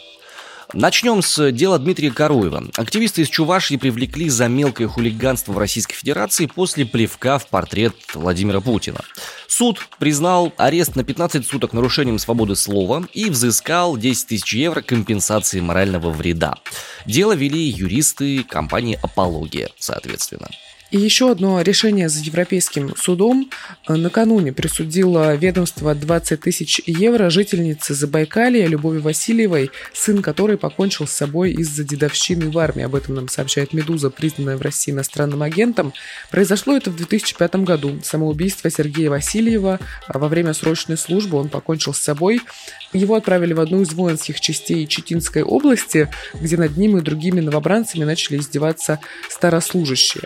Начнем 0.73 1.23
с 1.23 1.53
дела 1.53 1.79
Дмитрия 1.79 2.11
Каруева. 2.11 2.65
Активисты 2.77 3.23
из 3.23 3.29
Чувашии 3.29 3.77
привлекли 3.77 4.29
за 4.29 4.49
мелкое 4.49 4.89
хулиганство 4.89 5.53
в 5.53 5.59
Российской 5.59 5.95
Федерации 5.95 6.47
после 6.47 6.87
плевка 6.87 7.39
в 7.39 7.47
портрет 7.47 7.95
Владимира 8.15 8.61
Путина. 8.61 9.01
Суд 9.57 9.87
признал 10.01 10.53
арест 10.57 10.97
на 10.97 11.05
15 11.05 11.47
суток 11.47 11.73
нарушением 11.73 12.19
свободы 12.19 12.57
слова 12.57 13.07
и 13.13 13.31
взыскал 13.31 13.97
10 13.97 14.27
тысяч 14.27 14.53
евро 14.53 14.83
компенсации 14.83 15.61
морального 15.61 16.11
вреда. 16.11 16.57
Дело 17.07 17.37
вели 17.37 17.61
юристы 17.61 18.43
компании 18.43 18.99
«Апология», 19.01 19.71
соответственно. 19.79 20.49
И 20.95 20.97
еще 20.97 21.33
одно 21.33 21.61
решение 21.61 22.09
за 22.09 22.23
Европейским 22.23 22.95
судом 22.97 23.51
э, 23.89 23.95
накануне 23.95 24.53
присудило 24.53 25.35
ведомство 25.35 25.93
20 25.93 26.41
тысяч 26.41 26.81
евро 26.87 27.31
жительнице 27.31 27.95
Забайкалья 27.95 28.69
Любови 28.69 28.99
Васильевой, 28.99 29.73
сын 29.93 30.23
которой 30.23 30.57
покончил 30.57 31.09
с 31.09 31.11
собой 31.11 31.51
из-за 31.51 31.83
дедовщины 31.83 32.49
в 32.49 32.57
армии. 32.59 32.85
Об 32.85 32.95
этом 32.95 33.17
нам 33.17 33.29
сообщает 33.29 33.73
«Медуза», 33.73 34.09
признанная 34.09 34.57
в 34.57 34.63
России 34.63 34.93
иностранным 34.93 35.43
агентом. 35.43 35.93
Произошло 36.31 36.77
это 36.77 36.93
в 36.93 36.97
2005 36.97 37.57
году. 37.65 37.99
Самоубийство 38.05 38.71
Сергея 38.71 39.11
Васильева 39.11 39.81
во 40.07 40.29
время 40.29 40.55
срочной 40.55 40.97
службы 40.97 41.39
он 41.39 41.49
покончил 41.49 41.93
с 41.93 41.99
собой. 41.99 42.41
Его 42.93 43.17
отправили 43.17 43.53
в 43.53 43.59
одну 43.59 43.83
из 43.83 43.93
воинских 43.93 44.41
частей 44.41 44.87
Читинской 44.87 45.43
области, 45.43 46.09
где 46.35 46.57
над 46.57 46.77
ним 46.77 46.99
и 46.99 47.01
другими 47.01 47.41
новобранцами 47.41 48.05
начали 48.05 48.37
издеваться 48.37 49.01
старослужащие. 49.29 50.23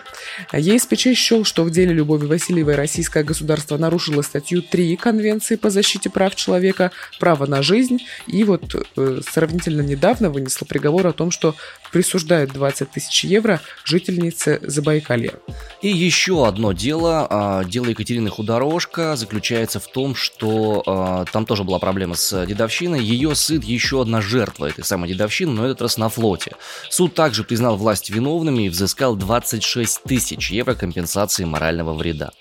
ЕСПЧ 0.59 1.15
счел, 1.15 1.43
что 1.43 1.63
в 1.63 1.71
деле 1.71 1.93
Любови 1.93 2.25
Васильевой 2.25 2.75
российское 2.75 3.23
государство 3.23 3.77
нарушило 3.77 4.21
статью 4.21 4.61
3 4.61 4.95
Конвенции 4.97 5.55
по 5.55 5.69
защите 5.69 6.09
прав 6.09 6.35
человека 6.35 6.91
«Право 7.19 7.45
на 7.45 7.61
жизнь» 7.61 7.99
и 8.27 8.43
вот 8.43 8.75
э, 8.95 9.21
сравнительно 9.27 9.81
недавно 9.81 10.29
вынесло 10.29 10.65
приговор 10.65 11.07
о 11.07 11.13
том, 11.13 11.31
что 11.31 11.55
присуждает 11.91 12.51
20 12.51 12.91
тысяч 12.91 13.23
евро 13.23 13.61
жительнице 13.83 14.59
Забайкалья. 14.61 15.33
И 15.81 15.89
еще 15.89 16.47
одно 16.47 16.73
дело, 16.73 17.27
а, 17.29 17.63
дело 17.63 17.87
Екатерины 17.87 18.29
Худорожко 18.29 19.15
заключается 19.15 19.79
в 19.79 19.87
том, 19.87 20.15
что 20.15 20.83
а, 20.85 21.25
там 21.25 21.45
тоже 21.45 21.63
была 21.63 21.79
проблема 21.79 22.15
с 22.15 22.45
дедовщиной. 22.45 23.01
Ее 23.01 23.35
сын 23.35 23.61
еще 23.61 24.01
одна 24.01 24.21
жертва 24.21 24.67
этой 24.67 24.83
самой 24.83 25.09
дедовщины, 25.09 25.51
но 25.51 25.65
этот 25.65 25.81
раз 25.81 25.97
на 25.97 26.09
флоте. 26.09 26.51
Суд 26.89 27.13
также 27.15 27.43
признал 27.43 27.77
власть 27.77 28.09
виновными 28.09 28.63
и 28.63 28.69
взыскал 28.69 29.15
26 29.15 30.03
тысяч 30.03 30.38
евро 30.47 30.73
компенсации 30.73 31.45
морального 31.45 31.93
вреда. 31.93 32.31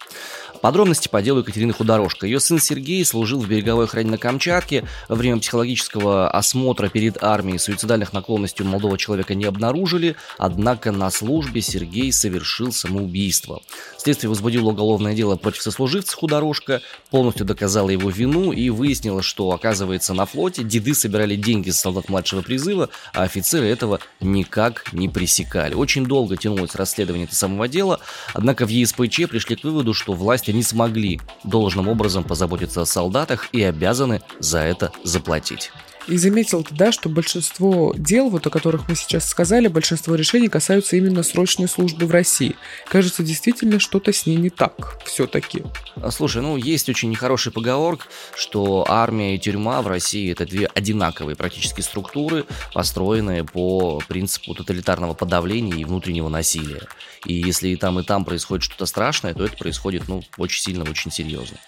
Подробности 0.60 1.08
по 1.08 1.22
делу 1.22 1.40
Екатерины 1.40 1.72
Худорожко. 1.72 2.26
Ее 2.26 2.40
сын 2.40 2.58
Сергей 2.58 3.04
служил 3.04 3.40
в 3.40 3.48
береговой 3.48 3.84
охране 3.84 4.10
на 4.10 4.18
Камчатке. 4.18 4.84
Во 5.08 5.14
время 5.14 5.38
психологического 5.38 6.30
осмотра 6.30 6.88
перед 6.88 7.22
армией 7.22 7.58
суицидальных 7.58 8.12
наклонностей 8.12 8.64
у 8.64 8.68
молодого 8.68 8.98
человека 8.98 9.34
не 9.34 9.44
обнаружили, 9.44 10.16
однако 10.36 10.90
на 10.90 11.10
службе 11.10 11.62
Сергей 11.62 12.12
совершил 12.12 12.72
самоубийство. 12.72 13.62
Следствие 13.98 14.30
возбудило 14.30 14.70
уголовное 14.70 15.14
дело 15.14 15.36
против 15.36 15.62
сослуживца 15.62 16.16
Худорожка, 16.16 16.82
полностью 17.10 17.46
доказало 17.46 17.90
его 17.90 18.10
вину 18.10 18.52
и 18.52 18.68
выяснило, 18.70 19.22
что, 19.22 19.52
оказывается, 19.52 20.12
на 20.12 20.26
флоте 20.26 20.64
деды 20.64 20.94
собирали 20.94 21.36
деньги 21.36 21.70
с 21.70 21.80
солдат 21.80 22.08
младшего 22.08 22.42
призыва, 22.42 22.88
а 23.12 23.22
офицеры 23.22 23.66
этого 23.66 24.00
никак 24.20 24.92
не 24.92 25.08
пресекали. 25.08 25.74
Очень 25.74 26.06
долго 26.06 26.36
тянулось 26.36 26.74
расследование 26.74 27.26
этого 27.26 27.36
самого 27.36 27.68
дела, 27.68 28.00
однако 28.34 28.66
в 28.66 28.70
ЕСПЧ 28.70 29.28
пришли 29.28 29.56
к 29.56 29.62
выводу, 29.62 29.94
что 29.94 30.14
власть 30.14 30.47
власти 30.48 30.52
не 30.52 30.62
смогли 30.62 31.20
должным 31.44 31.88
образом 31.88 32.24
позаботиться 32.24 32.82
о 32.82 32.86
солдатах 32.86 33.48
и 33.52 33.62
обязаны 33.62 34.20
за 34.40 34.60
это 34.60 34.92
заплатить. 35.04 35.70
И 36.08 36.16
заметил 36.16 36.64
ты, 36.64 36.74
да, 36.74 36.90
что 36.90 37.10
большинство 37.10 37.94
дел, 37.96 38.30
вот 38.30 38.46
о 38.46 38.50
которых 38.50 38.88
мы 38.88 38.96
сейчас 38.96 39.28
сказали, 39.28 39.68
большинство 39.68 40.14
решений 40.14 40.48
касаются 40.48 40.96
именно 40.96 41.22
срочной 41.22 41.68
службы 41.68 42.06
в 42.06 42.10
России. 42.10 42.56
Кажется, 42.88 43.22
действительно 43.22 43.78
что-то 43.78 44.12
с 44.12 44.24
ней 44.24 44.36
не 44.36 44.48
так 44.48 44.98
все-таки. 45.04 45.64
А, 45.96 46.10
слушай, 46.10 46.40
ну 46.40 46.56
есть 46.56 46.88
очень 46.88 47.10
нехороший 47.10 47.52
поговорка, 47.52 48.06
что 48.34 48.86
армия 48.88 49.34
и 49.34 49.38
тюрьма 49.38 49.82
в 49.82 49.86
России 49.86 50.32
это 50.32 50.46
две 50.46 50.66
одинаковые 50.66 51.36
практически 51.36 51.82
структуры, 51.82 52.46
построенные 52.72 53.44
по 53.44 54.00
принципу 54.08 54.54
тоталитарного 54.54 55.12
подавления 55.12 55.76
и 55.76 55.84
внутреннего 55.84 56.30
насилия. 56.30 56.82
И 57.26 57.34
если 57.34 57.68
и 57.68 57.76
там, 57.76 57.98
и 58.00 58.02
там 58.02 58.24
происходит 58.24 58.64
что-то 58.64 58.86
страшное, 58.86 59.34
то 59.34 59.44
это 59.44 59.56
происходит, 59.58 60.08
ну, 60.08 60.22
очень 60.38 60.62
сильно, 60.62 60.88
очень 60.88 61.10
серьезно. 61.10 61.58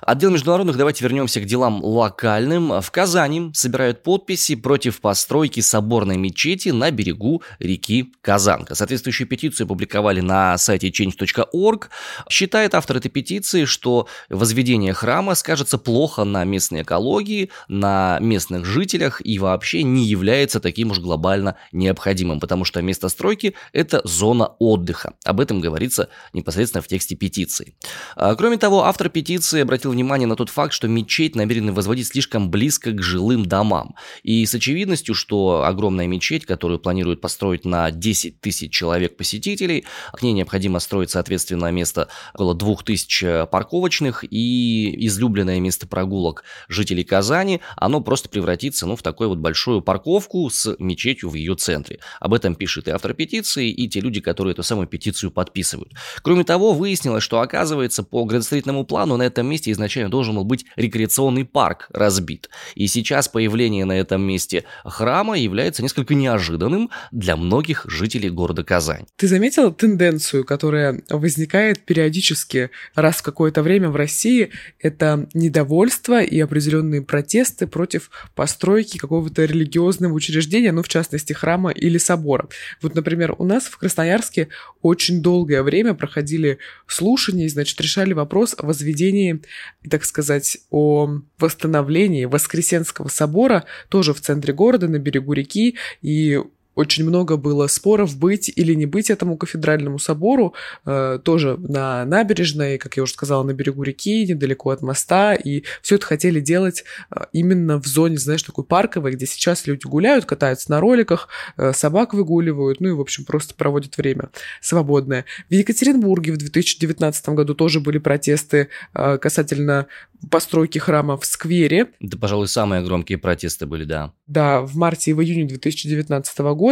Отдел 0.00 0.30
международных, 0.30 0.76
давайте 0.76 1.04
вернемся 1.04 1.40
к 1.40 1.44
делам 1.44 1.82
локальным. 1.84 2.80
В 2.80 2.90
Казани 2.90 3.50
собирают 3.54 4.02
подписи 4.02 4.54
против 4.56 5.00
постройки 5.00 5.60
соборной 5.60 6.16
мечети 6.16 6.70
на 6.70 6.90
берегу 6.90 7.42
реки 7.58 8.12
Казанка. 8.20 8.74
Соответствующую 8.74 9.28
петицию 9.28 9.66
опубликовали 9.66 10.20
на 10.20 10.58
сайте 10.58 10.88
change.org. 10.88 11.90
Считает 12.28 12.74
автор 12.74 12.96
этой 12.96 13.08
петиции, 13.08 13.64
что 13.64 14.08
возведение 14.28 14.92
храма 14.92 15.34
скажется 15.34 15.78
плохо 15.78 16.24
на 16.24 16.44
местной 16.44 16.82
экологии, 16.82 17.50
на 17.68 18.18
местных 18.20 18.64
жителях 18.64 19.20
и 19.24 19.38
вообще 19.38 19.82
не 19.82 20.04
является 20.04 20.60
таким 20.60 20.90
уж 20.90 20.98
глобально 20.98 21.56
необходимым, 21.72 22.40
потому 22.40 22.64
что 22.64 22.82
место 22.82 23.08
стройки– 23.08 23.54
это 23.72 24.00
зона 24.04 24.54
отдыха. 24.58 25.14
Об 25.24 25.40
этом 25.40 25.60
говорится 25.60 26.08
непосредственно 26.32 26.82
в 26.82 26.88
тексте 26.88 27.16
петиции. 27.16 27.74
А, 28.16 28.34
кроме 28.34 28.56
того, 28.56 28.84
автор 28.84 29.08
петиции 29.08 29.60
обратил 29.60 29.83
внимание 29.90 30.26
на 30.26 30.36
тот 30.36 30.50
факт, 30.50 30.72
что 30.72 30.88
мечеть 30.88 31.36
намерены 31.36 31.72
возводить 31.72 32.08
слишком 32.08 32.50
близко 32.50 32.92
к 32.92 33.02
жилым 33.02 33.46
домам. 33.46 33.94
И 34.22 34.44
с 34.44 34.54
очевидностью, 34.54 35.14
что 35.14 35.64
огромная 35.64 36.06
мечеть, 36.06 36.46
которую 36.46 36.78
планируют 36.78 37.20
построить 37.20 37.64
на 37.64 37.90
10 37.90 38.40
тысяч 38.40 38.72
человек 38.72 39.16
посетителей, 39.16 39.84
к 40.12 40.22
ней 40.22 40.32
необходимо 40.32 40.78
строить, 40.78 41.10
соответственно, 41.10 41.70
место 41.70 42.08
около 42.34 42.54
2000 42.54 43.46
парковочных 43.46 44.24
и 44.28 45.06
излюбленное 45.06 45.60
место 45.60 45.86
прогулок 45.86 46.44
жителей 46.68 47.04
Казани, 47.04 47.60
оно 47.76 48.00
просто 48.00 48.28
превратится 48.28 48.86
ну, 48.86 48.96
в 48.96 49.02
такую 49.02 49.28
вот 49.30 49.38
большую 49.38 49.82
парковку 49.82 50.48
с 50.50 50.76
мечетью 50.78 51.30
в 51.30 51.34
ее 51.34 51.54
центре. 51.54 52.00
Об 52.20 52.34
этом 52.34 52.54
пишет 52.54 52.88
и 52.88 52.90
автор 52.90 53.14
петиции, 53.14 53.70
и 53.70 53.88
те 53.88 54.00
люди, 54.00 54.20
которые 54.20 54.52
эту 54.52 54.62
самую 54.62 54.86
петицию 54.86 55.30
подписывают. 55.30 55.92
Кроме 56.22 56.44
того, 56.44 56.72
выяснилось, 56.72 57.22
что 57.22 57.40
оказывается 57.40 58.02
по 58.02 58.24
градостроительному 58.24 58.84
плану 58.84 59.16
на 59.16 59.22
этом 59.22 59.46
месте 59.46 59.70
изначально 59.74 60.10
должен 60.10 60.34
был 60.34 60.44
быть 60.44 60.64
рекреационный 60.76 61.44
парк 61.44 61.88
разбит. 61.90 62.48
И 62.74 62.86
сейчас 62.86 63.28
появление 63.28 63.84
на 63.84 63.92
этом 63.92 64.22
месте 64.22 64.64
храма 64.84 65.38
является 65.38 65.82
несколько 65.82 66.14
неожиданным 66.14 66.90
для 67.12 67.36
многих 67.36 67.84
жителей 67.88 68.30
города 68.30 68.64
Казань. 68.64 69.04
Ты 69.16 69.28
заметил 69.28 69.72
тенденцию, 69.72 70.44
которая 70.44 71.02
возникает 71.10 71.84
периодически 71.84 72.70
раз 72.94 73.16
в 73.16 73.22
какое-то 73.22 73.62
время 73.62 73.90
в 73.90 73.96
России? 73.96 74.50
Это 74.80 75.28
недовольство 75.34 76.22
и 76.22 76.40
определенные 76.40 77.02
протесты 77.02 77.66
против 77.66 78.10
постройки 78.34 78.98
какого-то 78.98 79.44
религиозного 79.44 80.12
учреждения, 80.12 80.72
ну, 80.72 80.82
в 80.82 80.88
частности, 80.88 81.32
храма 81.32 81.70
или 81.70 81.98
собора. 81.98 82.48
Вот, 82.80 82.94
например, 82.94 83.34
у 83.38 83.44
нас 83.44 83.64
в 83.64 83.76
Красноярске 83.78 84.48
очень 84.82 85.22
долгое 85.22 85.62
время 85.62 85.94
проходили 85.94 86.58
слушания, 86.86 87.48
значит, 87.48 87.80
решали 87.80 88.12
вопрос 88.12 88.54
о 88.58 88.66
возведении 88.66 89.42
так 89.88 90.04
сказать, 90.04 90.58
о 90.70 91.20
восстановлении 91.38 92.24
Воскресенского 92.24 93.08
собора 93.08 93.64
тоже 93.88 94.14
в 94.14 94.20
центре 94.20 94.52
города, 94.52 94.88
на 94.88 94.98
берегу 94.98 95.32
реки, 95.32 95.76
и 96.02 96.40
очень 96.74 97.04
много 97.04 97.36
было 97.36 97.66
споров, 97.66 98.16
быть 98.16 98.52
или 98.54 98.74
не 98.74 98.86
быть 98.86 99.10
этому 99.10 99.36
кафедральному 99.36 99.98
собору, 99.98 100.54
э, 100.84 101.18
тоже 101.22 101.56
на 101.58 102.04
набережной, 102.04 102.78
как 102.78 102.96
я 102.96 103.02
уже 103.02 103.12
сказала, 103.12 103.42
на 103.42 103.52
берегу 103.52 103.82
реки, 103.82 104.26
недалеко 104.26 104.70
от 104.70 104.82
моста, 104.82 105.34
и 105.34 105.64
все 105.82 105.96
это 105.96 106.06
хотели 106.06 106.40
делать 106.40 106.84
э, 107.10 107.24
именно 107.32 107.80
в 107.80 107.86
зоне, 107.86 108.18
знаешь, 108.18 108.42
такой 108.42 108.64
парковой, 108.64 109.12
где 109.12 109.26
сейчас 109.26 109.66
люди 109.66 109.86
гуляют, 109.86 110.24
катаются 110.24 110.70
на 110.70 110.80
роликах, 110.80 111.28
э, 111.56 111.72
собак 111.72 112.14
выгуливают, 112.14 112.80
ну 112.80 112.88
и, 112.88 112.92
в 112.92 113.00
общем, 113.00 113.24
просто 113.24 113.54
проводят 113.54 113.96
время 113.96 114.30
свободное. 114.60 115.24
В 115.48 115.54
Екатеринбурге 115.54 116.32
в 116.32 116.36
2019 116.36 117.28
году 117.30 117.54
тоже 117.54 117.80
были 117.80 117.98
протесты 117.98 118.68
э, 118.94 119.18
касательно 119.18 119.86
постройки 120.30 120.78
храма 120.78 121.16
в 121.16 121.24
сквере. 121.24 121.88
Это, 122.00 122.18
пожалуй, 122.18 122.48
самые 122.48 122.82
громкие 122.82 123.18
протесты 123.18 123.66
были, 123.66 123.84
да. 123.84 124.12
Да, 124.26 124.60
в 124.62 124.76
марте 124.76 125.10
и 125.10 125.14
в 125.14 125.22
июне 125.22 125.44
2019 125.44 126.38
года, 126.38 126.63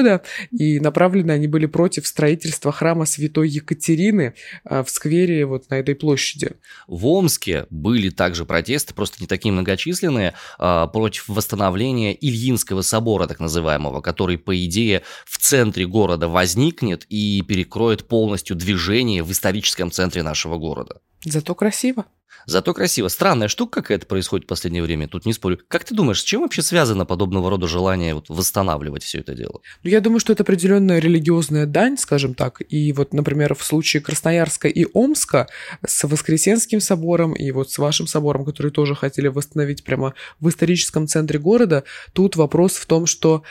и 0.50 0.80
направлены 0.80 1.32
они 1.32 1.46
были 1.46 1.66
против 1.66 2.06
строительства 2.06 2.72
храма 2.72 3.04
Святой 3.04 3.48
Екатерины 3.48 4.34
а, 4.64 4.82
в 4.82 4.90
сквере 4.90 5.44
вот 5.46 5.70
на 5.70 5.74
этой 5.74 5.94
площади. 5.94 6.52
В 6.86 7.06
Омске 7.06 7.66
были 7.70 8.10
также 8.10 8.44
протесты, 8.44 8.94
просто 8.94 9.18
не 9.20 9.26
такие 9.26 9.52
многочисленные, 9.52 10.34
а, 10.58 10.86
против 10.86 11.28
восстановления 11.28 12.14
Ильинского 12.14 12.82
собора, 12.82 13.26
так 13.26 13.40
называемого, 13.40 14.00
который, 14.00 14.38
по 14.38 14.64
идее, 14.64 15.02
в 15.26 15.38
центре 15.38 15.86
города 15.86 16.28
возникнет 16.28 17.06
и 17.08 17.42
перекроет 17.42 18.08
полностью 18.08 18.56
движение 18.56 19.22
в 19.22 19.30
историческом 19.30 19.90
центре 19.90 20.22
нашего 20.22 20.58
города. 20.58 21.00
Зато 21.24 21.54
красиво. 21.54 22.06
Зато 22.46 22.74
красиво. 22.74 23.08
Странная 23.08 23.48
штука 23.48 23.82
какая-то 23.82 24.06
происходит 24.06 24.46
в 24.46 24.48
последнее 24.48 24.82
время, 24.82 25.08
тут 25.08 25.26
не 25.26 25.32
спорю. 25.32 25.58
Как 25.68 25.84
ты 25.84 25.94
думаешь, 25.94 26.20
с 26.20 26.24
чем 26.24 26.42
вообще 26.42 26.62
связано 26.62 27.06
подобного 27.06 27.50
рода 27.50 27.66
желание 27.66 28.14
вот 28.14 28.28
восстанавливать 28.28 29.02
все 29.02 29.20
это 29.20 29.34
дело? 29.34 29.60
Ну, 29.82 29.90
я 29.90 30.00
думаю, 30.00 30.20
что 30.20 30.32
это 30.32 30.42
определенная 30.42 30.98
религиозная 30.98 31.66
дань, 31.66 31.96
скажем 31.96 32.34
так. 32.34 32.62
И 32.68 32.92
вот, 32.92 33.12
например, 33.12 33.54
в 33.54 33.64
случае 33.64 34.02
Красноярска 34.02 34.68
и 34.68 34.86
Омска 34.92 35.48
с 35.86 36.06
Воскресенским 36.06 36.80
собором 36.80 37.32
и 37.32 37.50
вот 37.50 37.70
с 37.70 37.78
вашим 37.78 38.06
собором, 38.06 38.44
который 38.44 38.72
тоже 38.72 38.94
хотели 38.94 39.28
восстановить 39.28 39.84
прямо 39.84 40.14
в 40.40 40.48
историческом 40.48 41.06
центре 41.06 41.38
города, 41.38 41.84
тут 42.12 42.36
вопрос 42.36 42.74
в 42.74 42.86
том, 42.86 43.06
что 43.06 43.42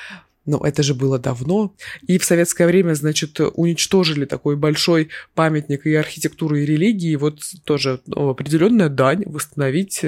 Но 0.46 0.60
это 0.64 0.82
же 0.82 0.94
было 0.94 1.20
давно. 1.20 1.74
И 2.08 2.18
в 2.18 2.26
советское 2.26 2.66
время, 2.66 2.94
значит, 2.94 3.40
уничтожили 3.40 4.26
такой 4.26 4.56
большой 4.56 5.10
памятник 5.36 5.86
и 5.86 5.94
архитектуры, 5.94 6.64
и 6.64 6.66
религии. 6.66 7.16
Вот 7.16 7.42
тоже 7.64 8.02
ну, 8.08 8.30
определенная 8.30 8.90
дань 8.90 9.24
восстановить 9.26 10.04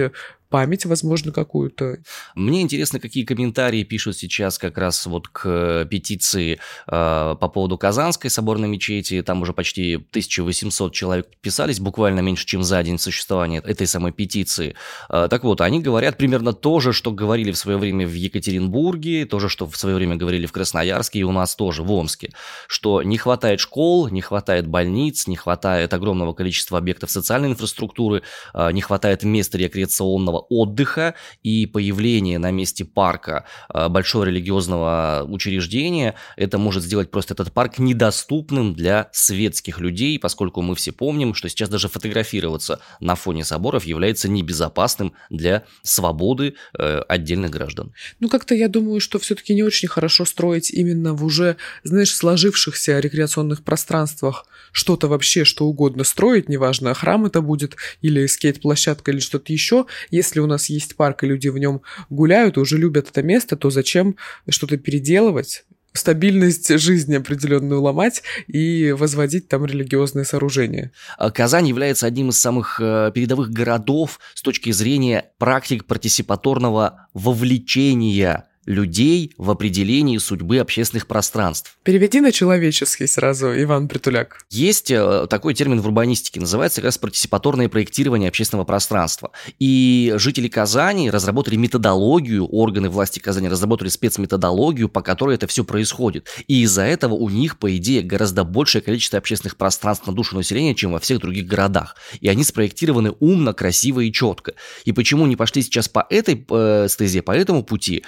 память, 0.53 0.85
возможно, 0.85 1.31
какую-то. 1.31 1.97
Мне 2.35 2.61
интересно, 2.61 2.99
какие 2.99 3.25
комментарии 3.25 3.81
пишут 3.81 4.17
сейчас 4.17 4.59
как 4.59 4.77
раз 4.77 5.07
вот 5.07 5.27
к 5.27 5.87
петиции 5.89 6.59
э, 6.85 7.35
по 7.41 7.47
поводу 7.47 7.79
Казанской 7.79 8.29
соборной 8.29 8.67
мечети. 8.67 9.23
Там 9.23 9.41
уже 9.41 9.53
почти 9.53 9.95
1800 9.95 10.93
человек 10.93 11.27
подписались, 11.27 11.79
буквально 11.79 12.19
меньше, 12.19 12.45
чем 12.45 12.61
за 12.61 12.83
день 12.83 12.99
существования 12.99 13.63
этой 13.65 13.87
самой 13.87 14.11
петиции. 14.11 14.75
Э, 15.09 15.27
так 15.27 15.43
вот, 15.43 15.59
они 15.59 15.81
говорят 15.81 16.17
примерно 16.17 16.53
то 16.53 16.79
же, 16.79 16.93
что 16.93 17.11
говорили 17.11 17.51
в 17.51 17.57
свое 17.57 17.79
время 17.79 18.05
в 18.05 18.13
Екатеринбурге, 18.13 19.25
то 19.25 19.39
же, 19.39 19.49
что 19.49 19.65
в 19.65 19.75
свое 19.75 19.95
время 19.95 20.17
говорили 20.17 20.45
в 20.45 20.51
Красноярске 20.51 21.17
и 21.17 21.23
у 21.23 21.31
нас 21.31 21.55
тоже 21.55 21.81
в 21.81 21.91
Омске, 21.91 22.29
что 22.67 23.01
не 23.01 23.17
хватает 23.17 23.59
школ, 23.59 24.07
не 24.09 24.21
хватает 24.21 24.67
больниц, 24.67 25.25
не 25.25 25.35
хватает 25.35 25.95
огромного 25.95 26.33
количества 26.33 26.77
объектов 26.77 27.09
социальной 27.09 27.49
инфраструктуры, 27.49 28.21
э, 28.53 28.71
не 28.71 28.81
хватает 28.81 29.23
места 29.23 29.57
рекреационного 29.57 30.42
отдыха 30.49 31.15
и 31.43 31.65
появление 31.65 32.39
на 32.39 32.51
месте 32.51 32.85
парка 32.85 33.45
э, 33.73 33.89
большого 33.89 34.25
религиозного 34.25 35.25
учреждения, 35.27 36.15
это 36.37 36.57
может 36.57 36.83
сделать 36.83 37.11
просто 37.11 37.33
этот 37.33 37.51
парк 37.51 37.79
недоступным 37.79 38.73
для 38.73 39.09
светских 39.11 39.79
людей, 39.79 40.19
поскольку 40.19 40.61
мы 40.61 40.75
все 40.75 40.91
помним, 40.91 41.33
что 41.33 41.49
сейчас 41.49 41.69
даже 41.69 41.89
фотографироваться 41.89 42.79
на 42.99 43.15
фоне 43.15 43.43
соборов 43.43 43.85
является 43.85 44.29
небезопасным 44.29 45.13
для 45.29 45.63
свободы 45.81 46.55
э, 46.77 47.01
отдельных 47.07 47.51
граждан. 47.51 47.93
Ну, 48.19 48.29
как-то 48.29 48.55
я 48.55 48.67
думаю, 48.67 48.99
что 48.99 49.19
все-таки 49.19 49.53
не 49.53 49.63
очень 49.63 49.87
хорошо 49.87 50.25
строить 50.25 50.71
именно 50.71 51.13
в 51.13 51.23
уже, 51.23 51.57
знаешь, 51.83 52.13
сложившихся 52.13 52.99
рекреационных 52.99 53.63
пространствах 53.63 54.45
что-то 54.71 55.07
вообще, 55.07 55.45
что 55.45 55.65
угодно 55.65 56.03
строить, 56.03 56.49
неважно, 56.49 56.93
храм 56.93 57.25
это 57.25 57.41
будет 57.41 57.75
или 58.01 58.25
скейт-площадка 58.25 59.11
или 59.11 59.19
что-то 59.19 59.53
еще, 59.53 59.85
если 60.09 60.32
если 60.33 60.39
у 60.39 60.47
нас 60.47 60.67
есть 60.69 60.95
парк 60.95 61.23
и 61.23 61.27
люди 61.27 61.47
в 61.49 61.59
нем 61.59 61.81
гуляют, 62.09 62.57
уже 62.57 62.79
любят 62.79 63.07
это 63.09 63.21
место, 63.21 63.55
то 63.55 63.69
зачем 63.69 64.15
что-то 64.49 64.77
переделывать? 64.77 65.65
стабильность 65.95 66.75
жизни 66.79 67.13
определенную 67.17 67.79
ломать 67.79 68.23
и 68.47 68.95
возводить 68.97 69.47
там 69.47 69.63
религиозные 69.63 70.25
сооружения. 70.25 70.91
А 71.19 71.29
Казань 71.29 71.67
является 71.67 72.07
одним 72.07 72.29
из 72.29 72.39
самых 72.39 72.81
э, 72.81 73.11
передовых 73.13 73.51
городов 73.51 74.19
с 74.33 74.41
точки 74.41 74.71
зрения 74.71 75.29
практик 75.37 75.85
партисипаторного 75.85 77.09
вовлечения 77.13 78.47
людей 78.65 79.33
в 79.37 79.51
определении 79.51 80.17
судьбы 80.17 80.59
общественных 80.59 81.07
пространств. 81.07 81.77
Переведи 81.83 82.21
на 82.21 82.31
человеческий 82.31 83.07
сразу, 83.07 83.47
Иван 83.61 83.87
Притуляк. 83.87 84.45
Есть 84.49 84.91
э, 84.91 85.27
такой 85.29 85.53
термин 85.53 85.81
в 85.81 85.85
урбанистике, 85.85 86.39
называется 86.39 86.81
как 86.81 86.85
раз 86.85 86.97
партисипаторное 86.97 87.69
проектирование 87.69 88.29
общественного 88.29 88.65
пространства. 88.65 89.31
И 89.59 90.13
жители 90.17 90.47
Казани 90.47 91.09
разработали 91.09 91.55
методологию, 91.55 92.45
органы 92.47 92.89
власти 92.89 93.19
Казани 93.19 93.49
разработали 93.49 93.89
спецметодологию, 93.89 94.89
по 94.89 95.01
которой 95.01 95.35
это 95.35 95.47
все 95.47 95.63
происходит. 95.63 96.27
И 96.47 96.63
из-за 96.63 96.83
этого 96.83 97.13
у 97.13 97.29
них, 97.29 97.57
по 97.57 97.75
идее, 97.75 98.01
гораздо 98.01 98.43
большее 98.43 98.81
количество 98.81 99.19
общественных 99.19 99.57
пространств 99.57 100.07
на 100.07 100.13
душу 100.13 100.35
населения, 100.35 100.75
чем 100.75 100.91
во 100.91 100.99
всех 100.99 101.19
других 101.19 101.47
городах. 101.47 101.95
И 102.21 102.27
они 102.27 102.43
спроектированы 102.43 103.11
умно, 103.19 103.53
красиво 103.53 103.99
и 104.01 104.11
четко. 104.11 104.53
И 104.85 104.91
почему 104.91 105.25
не 105.25 105.35
пошли 105.35 105.61
сейчас 105.61 105.89
по 105.89 106.05
этой 106.09 106.45
э, 106.49 106.87
стезе, 106.89 107.21
по 107.21 107.31
этому 107.31 107.63
пути, 107.63 108.03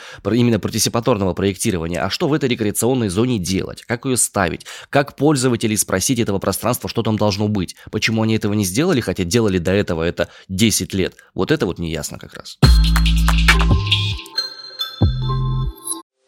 именно 0.46 0.60
партисипаторного 0.60 1.34
проектирования, 1.34 2.00
а 2.00 2.10
что 2.10 2.28
в 2.28 2.34
этой 2.34 2.48
рекреационной 2.48 3.10
зоне 3.10 3.40
делать, 3.40 3.84
как 3.84 4.06
ее 4.06 4.16
ставить, 4.16 4.66
как 4.90 5.16
пользователей 5.16 5.75
спросить 5.75 6.20
этого 6.20 6.40
пространства, 6.40 6.88
что 6.88 7.02
там 7.02 7.18
должно 7.18 7.48
быть, 7.48 7.75
почему 7.92 8.22
они 8.22 8.36
этого 8.36 8.54
не 8.54 8.66
сделали, 8.66 9.02
хотя 9.02 9.24
делали 9.24 9.58
до 9.58 9.72
этого 9.72 10.04
это 10.04 10.30
10 10.50 10.94
лет. 10.94 11.16
Вот 11.34 11.52
это 11.52 11.66
вот 11.66 11.80
неясно 11.80 12.20
как 12.20 12.36
раз. 12.36 12.58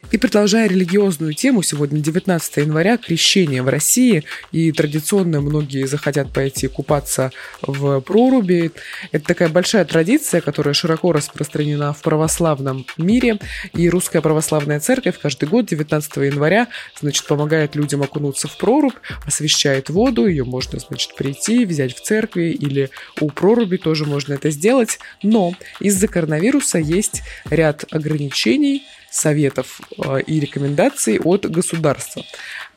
И 0.09 0.17
продолжая 0.17 0.69
религиозную 0.69 1.33
тему, 1.33 1.61
сегодня 1.63 1.99
19 1.99 2.57
января, 2.57 2.97
крещение 2.97 3.61
в 3.61 3.67
России, 3.67 4.23
и 4.53 4.71
традиционно 4.71 5.41
многие 5.41 5.85
захотят 5.85 6.31
пойти 6.31 6.69
купаться 6.69 7.31
в 7.61 7.99
проруби. 7.99 8.71
Это 9.11 9.25
такая 9.25 9.49
большая 9.49 9.83
традиция, 9.83 10.39
которая 10.39 10.73
широко 10.73 11.11
распространена 11.11 11.91
в 11.91 12.01
православном 12.01 12.86
мире, 12.97 13.38
и 13.73 13.89
Русская 13.89 14.21
Православная 14.21 14.79
Церковь 14.79 15.19
каждый 15.19 15.49
год 15.49 15.65
19 15.65 16.15
января, 16.17 16.67
значит, 16.97 17.25
помогает 17.27 17.75
людям 17.75 18.01
окунуться 18.01 18.47
в 18.47 18.58
прорубь, 18.58 18.95
освещает 19.25 19.89
воду, 19.89 20.25
ее 20.25 20.45
можно, 20.45 20.79
значит, 20.79 21.15
прийти, 21.15 21.65
взять 21.65 21.93
в 21.93 22.01
церкви, 22.01 22.51
или 22.51 22.91
у 23.19 23.29
проруби 23.29 23.75
тоже 23.75 24.05
можно 24.05 24.36
это 24.36 24.51
сделать, 24.51 24.99
но 25.21 25.53
из-за 25.82 26.08
коронавируса 26.08 26.77
есть 26.77 27.23
ряд 27.49 27.84
ограничений, 27.91 28.84
советов 29.17 29.82
э, 29.97 30.21
и 30.21 30.39
рекомендаций 30.39 31.19
от 31.19 31.45
государства. 31.49 32.23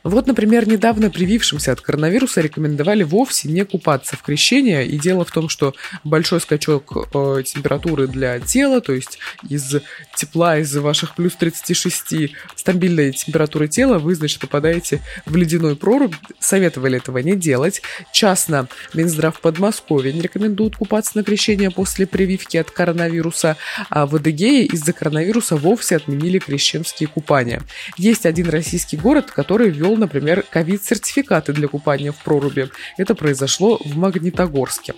Вот, 0.03 0.27
например, 0.27 0.67
недавно 0.67 1.09
привившимся 1.09 1.71
от 1.71 1.81
коронавируса 1.81 2.41
рекомендовали 2.41 3.03
вовсе 3.03 3.49
не 3.49 3.63
купаться 3.65 4.15
в 4.15 4.23
крещение. 4.23 4.85
И 4.85 4.97
дело 4.97 5.25
в 5.25 5.31
том, 5.31 5.49
что 5.49 5.75
большой 6.03 6.41
скачок 6.41 7.09
э, 7.13 7.43
температуры 7.45 8.07
для 8.07 8.39
тела, 8.39 8.81
то 8.81 8.93
есть 8.93 9.19
из 9.47 9.75
тепла, 10.15 10.57
из 10.57 10.75
ваших 10.75 11.15
плюс 11.15 11.35
36 11.35 12.33
стабильной 12.55 13.11
температуры 13.11 13.67
тела, 13.67 13.99
вы, 13.99 14.15
значит, 14.15 14.39
попадаете 14.39 15.01
в 15.25 15.35
ледяной 15.35 15.75
прорубь. 15.75 16.15
Советовали 16.39 16.97
этого 16.97 17.19
не 17.19 17.35
делать. 17.35 17.81
Частно 18.11 18.67
Минздрав 18.93 19.39
Подмосковья 19.39 20.11
не 20.11 20.21
рекомендует 20.21 20.75
купаться 20.75 21.11
на 21.15 21.23
крещение 21.23 21.69
после 21.69 22.07
прививки 22.07 22.57
от 22.57 22.71
коронавируса, 22.71 23.57
а 23.89 24.05
в 24.05 24.15
Адыгее 24.15 24.65
из-за 24.65 24.93
коронавируса 24.93 25.55
вовсе 25.55 25.97
отменили 25.97 26.39
крещенские 26.39 27.07
купания. 27.07 27.61
Есть 27.97 28.25
один 28.25 28.49
российский 28.49 28.97
город, 28.97 29.31
который 29.31 29.69
ввел 29.69 29.90
ввел, 29.91 29.97
например, 29.97 30.43
ковид-сертификаты 30.49 31.53
для 31.53 31.67
купания 31.67 32.11
в 32.11 32.23
проруби. 32.23 32.69
Это 32.97 33.15
произошло 33.15 33.79
в 33.83 33.97
Магнитогорске. 33.97 34.93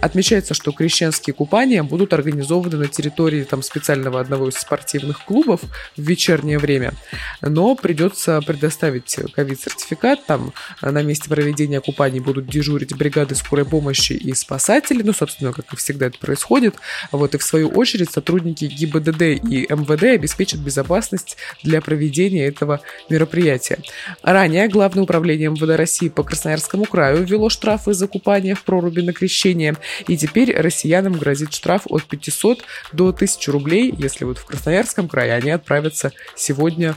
Отмечается, 0.00 0.54
что 0.54 0.72
крещенские 0.72 1.34
купания 1.34 1.82
будут 1.82 2.12
организованы 2.12 2.76
на 2.76 2.88
территории 2.88 3.44
там, 3.44 3.62
специального 3.62 4.20
одного 4.20 4.48
из 4.48 4.54
спортивных 4.54 5.24
клубов 5.24 5.60
в 5.96 6.02
вечернее 6.02 6.58
время, 6.58 6.94
но 7.40 7.74
придется 7.74 8.40
предоставить 8.40 9.16
ковид-сертификат. 9.34 10.26
Там 10.26 10.52
на 10.82 11.02
месте 11.02 11.28
проведения 11.28 11.80
купаний 11.80 12.20
будут 12.20 12.46
дежурить 12.46 12.96
бригады 12.96 13.34
скорой 13.34 13.64
помощи 13.64 14.12
и 14.12 14.34
спасатели, 14.34 15.02
ну, 15.02 15.12
собственно, 15.12 15.52
как 15.52 15.72
и 15.72 15.76
всегда 15.76 16.06
это 16.06 16.18
происходит. 16.18 16.74
Вот, 17.12 17.34
и 17.34 17.38
в 17.38 17.42
свою 17.42 17.68
очередь 17.68 18.10
сотрудники 18.10 18.64
ГИБДД 18.64 19.22
и 19.22 19.66
МВД 19.70 20.04
обеспечат 20.04 20.60
безопасность 20.60 21.36
для 21.62 21.80
проведения 21.80 22.46
этого 22.46 22.80
мероприятия. 23.08 23.78
Ранее 24.24 24.68
Главное 24.68 25.04
управление 25.04 25.50
МВД 25.50 25.76
России 25.76 26.08
по 26.08 26.22
Красноярскому 26.22 26.86
краю 26.86 27.24
ввело 27.24 27.50
штрафы 27.50 27.92
за 27.92 28.08
купание 28.08 28.54
в 28.54 28.64
проруби 28.64 29.02
на 29.02 29.12
крещение, 29.12 29.76
и 30.08 30.16
теперь 30.16 30.56
россиянам 30.56 31.12
грозит 31.12 31.52
штраф 31.52 31.82
от 31.90 32.04
500 32.04 32.64
до 32.92 33.08
1000 33.08 33.52
рублей, 33.52 33.94
если 33.96 34.24
вот 34.24 34.38
в 34.38 34.46
Красноярском 34.46 35.08
крае 35.08 35.34
они 35.34 35.50
отправятся 35.50 36.12
сегодня 36.34 36.96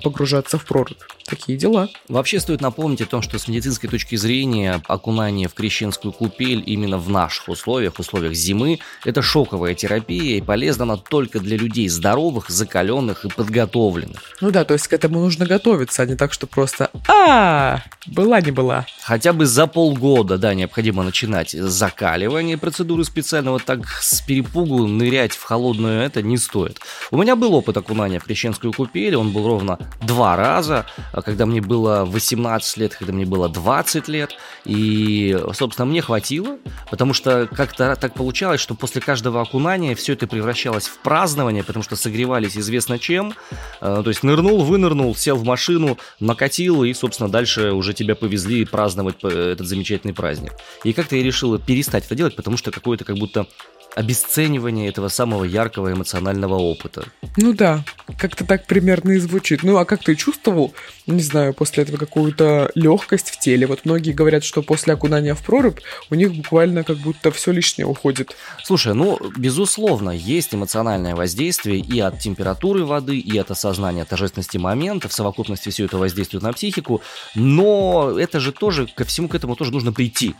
погружаться 0.00 0.58
в 0.58 0.64
прорубь. 0.64 1.00
Такие 1.30 1.56
дела. 1.56 1.88
Вообще 2.08 2.40
стоит 2.40 2.60
напомнить 2.60 3.00
о 3.02 3.06
том, 3.06 3.22
что 3.22 3.38
с 3.38 3.46
медицинской 3.46 3.88
точки 3.88 4.16
зрения 4.16 4.82
окунание 4.88 5.46
в 5.46 5.54
крещенскую 5.54 6.12
купель 6.12 6.62
именно 6.66 6.98
в 6.98 7.08
наших 7.08 7.48
условиях, 7.48 8.00
условиях 8.00 8.34
зимы, 8.34 8.80
это 9.04 9.22
шоковая 9.22 9.74
терапия 9.74 10.38
и 10.38 10.40
полезна 10.40 10.80
она 10.80 10.96
только 10.96 11.38
для 11.38 11.56
людей 11.56 11.88
здоровых, 11.88 12.50
закаленных 12.50 13.24
и 13.24 13.28
подготовленных. 13.28 14.20
Ну 14.40 14.50
да, 14.50 14.64
то 14.64 14.74
есть 14.74 14.88
к 14.88 14.92
этому 14.92 15.20
нужно 15.20 15.46
готовиться, 15.46 16.02
а 16.02 16.06
не 16.06 16.16
так, 16.16 16.32
что 16.32 16.48
просто 16.48 16.90
а 17.06 17.82
была 18.06 18.40
не 18.40 18.50
была. 18.50 18.86
Хотя 19.02 19.32
бы 19.32 19.46
за 19.46 19.66
полгода, 19.66 20.36
да, 20.36 20.54
необходимо 20.54 21.02
начинать 21.02 21.50
закаливание 21.50 22.58
процедуры 22.58 23.04
специального, 23.04 23.60
так 23.60 23.86
с 23.86 24.20
перепугу 24.22 24.86
нырять 24.86 25.32
в 25.32 25.42
холодную 25.44 26.02
это 26.02 26.22
не 26.22 26.38
стоит. 26.38 26.80
У 27.10 27.18
меня 27.18 27.36
был 27.36 27.54
опыт 27.54 27.76
окунания 27.76 28.18
в 28.18 28.24
крещенскую 28.24 28.72
купель, 28.72 29.14
он 29.14 29.30
был 29.30 29.46
ровно 29.46 29.78
два 30.02 30.34
раза. 30.36 30.86
А 31.20 31.22
когда 31.22 31.44
мне 31.44 31.60
было 31.60 32.06
18 32.06 32.76
лет, 32.78 32.94
когда 32.94 33.12
мне 33.12 33.26
было 33.26 33.50
20 33.50 34.08
лет. 34.08 34.30
И, 34.64 35.38
собственно, 35.52 35.84
мне 35.84 36.00
хватило, 36.00 36.56
потому 36.90 37.12
что 37.12 37.46
как-то 37.46 37.94
так 37.96 38.14
получалось, 38.14 38.60
что 38.60 38.74
после 38.74 39.02
каждого 39.02 39.42
окунания 39.42 39.94
все 39.94 40.14
это 40.14 40.26
превращалось 40.26 40.88
в 40.88 40.98
празднование, 41.00 41.62
потому 41.62 41.82
что 41.82 41.94
согревались 41.94 42.56
известно 42.56 42.98
чем. 42.98 43.34
А, 43.82 44.02
то 44.02 44.08
есть 44.08 44.22
нырнул, 44.22 44.64
вынырнул, 44.64 45.14
сел 45.14 45.36
в 45.36 45.44
машину, 45.44 45.98
накатил, 46.20 46.84
и, 46.84 46.94
собственно, 46.94 47.28
дальше 47.28 47.72
уже 47.72 47.92
тебя 47.92 48.14
повезли 48.14 48.64
праздновать 48.64 49.22
этот 49.22 49.66
замечательный 49.66 50.14
праздник. 50.14 50.52
И 50.84 50.94
как-то 50.94 51.16
я 51.16 51.22
решил 51.22 51.58
перестать 51.58 52.06
это 52.06 52.14
делать, 52.14 52.34
потому 52.34 52.56
что 52.56 52.70
какое-то 52.70 53.04
как 53.04 53.16
будто 53.16 53.46
обесценивание 53.94 54.88
этого 54.88 55.08
самого 55.08 55.44
яркого 55.44 55.92
эмоционального 55.92 56.54
опыта. 56.54 57.04
Ну 57.36 57.52
да, 57.52 57.84
как-то 58.18 58.44
так 58.44 58.66
примерно 58.66 59.12
и 59.12 59.18
звучит. 59.18 59.62
Ну 59.62 59.76
а 59.78 59.84
как 59.84 60.02
ты 60.02 60.14
чувствовал, 60.14 60.74
не 61.06 61.22
знаю, 61.22 61.54
после 61.54 61.82
этого 61.82 61.96
какую-то 61.96 62.70
легкость 62.74 63.30
в 63.30 63.38
теле? 63.38 63.66
Вот 63.66 63.84
многие 63.84 64.12
говорят, 64.12 64.44
что 64.44 64.62
после 64.62 64.94
окунания 64.94 65.34
в 65.34 65.42
прорубь 65.42 65.80
у 66.10 66.14
них 66.14 66.34
буквально 66.34 66.84
как 66.84 66.98
будто 66.98 67.30
все 67.30 67.52
лишнее 67.52 67.86
уходит. 67.86 68.36
Слушай, 68.64 68.94
ну, 68.94 69.18
безусловно, 69.36 70.10
есть 70.10 70.54
эмоциональное 70.54 71.14
воздействие 71.14 71.78
и 71.80 71.98
от 72.00 72.18
температуры 72.20 72.84
воды, 72.84 73.18
и 73.18 73.36
от 73.38 73.50
осознания 73.50 74.04
торжественности 74.04 74.58
момента. 74.58 75.08
В 75.08 75.12
совокупности 75.12 75.68
все 75.70 75.84
это 75.84 75.98
воздействует 75.98 76.42
на 76.42 76.52
психику. 76.52 77.02
Но 77.34 78.16
это 78.18 78.40
же 78.40 78.52
тоже, 78.52 78.86
ко 78.86 79.04
всему 79.04 79.28
к 79.28 79.34
этому 79.34 79.56
тоже 79.56 79.72
нужно 79.72 79.92
прийти. 79.92 80.34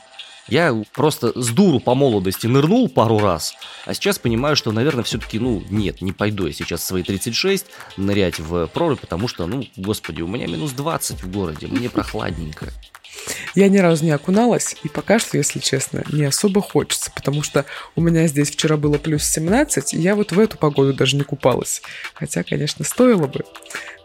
Я 0.49 0.83
просто 0.93 1.33
с 1.41 1.49
дуру 1.51 1.81
по 1.81 1.95
молодости 1.95 2.47
нырнул 2.47 2.89
пару 2.89 3.19
раз, 3.19 3.55
а 3.87 3.95
сейчас 3.95 4.19
понимаю, 4.19 4.57
что, 4.57 4.73
наверное, 4.73 5.05
все-таки, 5.05 5.39
ну, 5.39 5.63
нет, 5.71 6.03
не 6.03 6.13
пойду 6.13 6.47
я 6.47 6.53
сейчас 6.53 6.85
свои 6.85 7.03
36 7.03 7.67
нырять 7.97 8.39
в 8.39 8.67
прорубь, 8.67 9.01
потому 9.01 9.29
что, 9.29 9.47
ну, 9.47 9.65
господи, 9.77 10.23
у 10.23 10.27
меня 10.27 10.47
минус 10.47 10.73
20 10.73 11.23
в 11.23 11.31
городе, 11.31 11.67
мне 11.67 11.89
прохладненько. 11.89 12.73
Я 13.55 13.69
ни 13.69 13.79
разу 13.79 14.05
не 14.05 14.11
окуналась, 14.11 14.77
и 14.83 14.89
пока 14.89 15.19
что, 15.19 15.37
если 15.37 15.59
честно, 15.59 16.05
не 16.13 16.25
особо 16.25 16.61
хочется, 16.61 17.11
потому 17.15 17.43
что 17.43 17.65
у 17.97 18.01
меня 18.01 18.27
здесь 18.27 18.51
вчера 18.51 18.77
было 18.77 18.99
плюс 18.99 19.25
17, 19.25 19.95
и 19.95 19.99
я 19.99 20.15
вот 20.15 20.33
в 20.33 20.39
эту 20.39 20.57
погоду 20.57 20.95
даже 20.95 21.17
не 21.17 21.25
купалась. 21.25 21.83
Хотя, 22.15 22.43
конечно, 22.43 22.85
стоило 22.85 23.27
бы. 23.27 23.45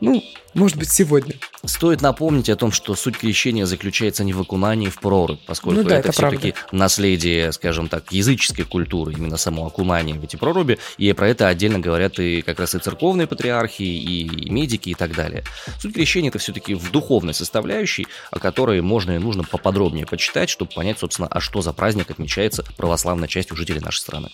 Ну, 0.01 0.23
может 0.55 0.77
быть, 0.77 0.89
сегодня. 0.89 1.35
Стоит 1.65 2.01
напомнить 2.01 2.49
о 2.49 2.55
том, 2.55 2.71
что 2.71 2.95
суть 2.95 3.17
крещения 3.17 3.65
заключается 3.65 4.23
не 4.23 4.31
в 4.31 4.39
окунании 4.39 4.87
в 4.87 4.99
прорубь, 4.99 5.39
поскольку 5.45 5.81
ну 5.81 5.89
да, 5.89 5.97
это, 5.97 6.09
это 6.09 6.11
все-таки 6.13 6.53
наследие, 6.71 7.51
скажем 7.51 7.89
так, 7.89 8.11
языческой 8.11 8.63
культуры, 8.63 9.13
именно 9.13 9.35
само 9.35 9.67
окунание 9.67 10.17
в 10.17 10.23
эти 10.23 10.37
проруби, 10.37 10.79
и 10.97 11.11
про 11.11 11.27
это 11.27 11.49
отдельно 11.49 11.79
говорят 11.79 12.19
и 12.19 12.41
как 12.41 12.59
раз 12.61 12.73
и 12.73 12.79
церковные 12.79 13.27
патриархи, 13.27 13.83
и 13.83 14.49
медики, 14.49 14.89
и 14.89 14.93
так 14.93 15.13
далее. 15.13 15.43
Суть 15.79 15.93
крещения 15.93 16.29
это 16.29 16.39
все-таки 16.39 16.73
в 16.73 16.89
духовной 16.89 17.33
составляющей, 17.33 18.07
о 18.31 18.39
которой 18.39 18.79
можно 18.79 19.04
и 19.11 19.17
нужно 19.17 19.43
поподробнее 19.43 20.05
почитать, 20.05 20.49
чтобы 20.49 20.71
понять, 20.71 20.99
собственно, 20.99 21.27
а 21.27 21.39
что 21.39 21.61
за 21.61 21.73
праздник 21.73 22.11
отмечается 22.11 22.63
православной 22.77 23.27
частью 23.27 23.57
жителей 23.57 23.79
нашей 23.79 23.99
страны. 23.99 24.29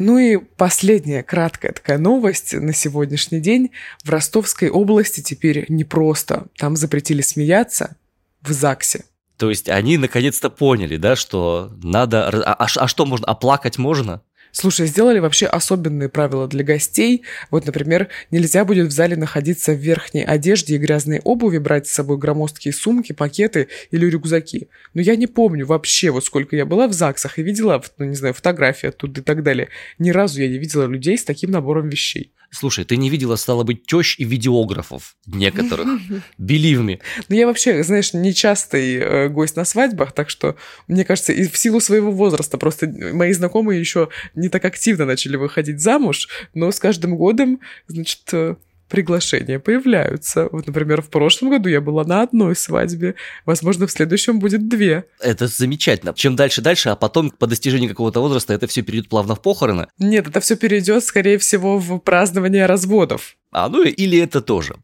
Ну 0.00 0.18
и 0.18 0.38
последняя 0.38 1.22
краткая 1.22 1.72
такая 1.72 1.98
новость 1.98 2.54
на 2.54 2.72
сегодняшний 2.72 3.38
день. 3.38 3.70
В 4.02 4.08
Ростовской 4.08 4.70
области 4.70 5.20
теперь 5.20 5.66
не 5.68 5.84
просто. 5.84 6.46
Там 6.56 6.74
запретили 6.74 7.20
смеяться 7.20 7.96
в 8.40 8.50
ЗАГСе. 8.50 9.04
То 9.36 9.50
есть 9.50 9.68
они 9.68 9.98
наконец-то 9.98 10.48
поняли, 10.48 10.96
да, 10.96 11.16
что 11.16 11.72
надо... 11.82 12.28
А, 12.28 12.54
а, 12.54 12.66
а 12.74 12.88
что 12.88 13.04
можно? 13.04 13.26
Оплакать 13.26 13.76
можно? 13.76 14.22
Слушай, 14.52 14.86
сделали 14.86 15.18
вообще 15.18 15.46
особенные 15.46 16.08
правила 16.08 16.48
для 16.48 16.64
гостей. 16.64 17.22
Вот, 17.50 17.66
например, 17.66 18.08
нельзя 18.30 18.64
будет 18.64 18.88
в 18.88 18.90
зале 18.90 19.16
находиться 19.16 19.72
в 19.72 19.76
верхней 19.76 20.24
одежде 20.24 20.74
и 20.74 20.78
грязной 20.78 21.20
обуви, 21.20 21.58
брать 21.58 21.86
с 21.86 21.92
собой 21.92 22.18
громоздкие 22.18 22.72
сумки, 22.72 23.12
пакеты 23.12 23.68
или 23.90 24.06
рюкзаки. 24.06 24.68
Но 24.94 25.00
я 25.00 25.16
не 25.16 25.26
помню 25.26 25.66
вообще, 25.66 26.10
вот 26.10 26.24
сколько 26.24 26.56
я 26.56 26.66
была 26.66 26.88
в 26.88 26.92
ЗАГСах 26.92 27.38
и 27.38 27.42
видела, 27.42 27.82
ну, 27.98 28.06
не 28.06 28.16
знаю, 28.16 28.34
фотографии 28.34 28.88
оттуда 28.88 29.20
и 29.20 29.24
так 29.24 29.42
далее. 29.42 29.68
Ни 29.98 30.10
разу 30.10 30.40
я 30.40 30.48
не 30.48 30.58
видела 30.58 30.86
людей 30.86 31.16
с 31.16 31.24
таким 31.24 31.50
набором 31.50 31.88
вещей. 31.88 32.32
Слушай, 32.52 32.84
ты 32.84 32.96
не 32.96 33.10
видела, 33.10 33.36
стало 33.36 33.62
быть, 33.62 33.86
тещ 33.86 34.16
и 34.18 34.24
видеографов 34.24 35.16
некоторых. 35.26 35.86
Believe 36.38 36.82
me. 36.84 37.00
Ну, 37.28 37.36
я 37.36 37.46
вообще, 37.46 37.84
знаешь, 37.84 38.12
нечастый 38.12 38.96
э, 38.96 39.28
гость 39.28 39.54
на 39.54 39.64
свадьбах, 39.64 40.12
так 40.12 40.28
что, 40.30 40.56
мне 40.88 41.04
кажется, 41.04 41.32
и 41.32 41.46
в 41.46 41.56
силу 41.56 41.80
своего 41.80 42.10
возраста 42.10 42.58
просто 42.58 42.88
мои 42.88 43.32
знакомые 43.32 43.78
еще 43.78 44.08
не 44.40 44.48
так 44.48 44.64
активно 44.64 45.04
начали 45.04 45.36
выходить 45.36 45.80
замуж, 45.80 46.28
но 46.54 46.70
с 46.70 46.80
каждым 46.80 47.16
годом, 47.16 47.60
значит, 47.86 48.22
э, 48.32 48.56
приглашения 48.90 49.58
появляются. 49.58 50.48
Вот, 50.50 50.66
например, 50.66 51.00
в 51.00 51.08
прошлом 51.08 51.50
году 51.50 51.68
я 51.68 51.80
была 51.80 52.04
на 52.04 52.22
одной 52.22 52.56
свадьбе, 52.56 53.14
возможно, 53.46 53.86
в 53.86 53.92
следующем 53.92 54.40
будет 54.40 54.68
две. 54.68 55.04
Это 55.20 55.46
замечательно. 55.46 56.12
Чем 56.14 56.36
дальше 56.36 56.60
дальше, 56.60 56.90
а 56.90 56.96
потом 56.96 57.30
по 57.30 57.46
достижении 57.46 57.88
какого-то 57.88 58.20
возраста 58.20 58.52
это 58.52 58.66
все 58.66 58.82
перейдет 58.82 59.08
плавно 59.08 59.34
в 59.34 59.40
похороны. 59.40 59.86
Нет, 59.98 60.28
это 60.28 60.40
все 60.40 60.56
перейдет, 60.56 61.04
скорее 61.04 61.38
всего, 61.38 61.78
в 61.78 61.98
празднование 62.00 62.66
разводов. 62.66 63.36
А, 63.52 63.68
ну 63.68 63.82
или 63.82 64.18
это 64.18 64.40
тоже. 64.40 64.76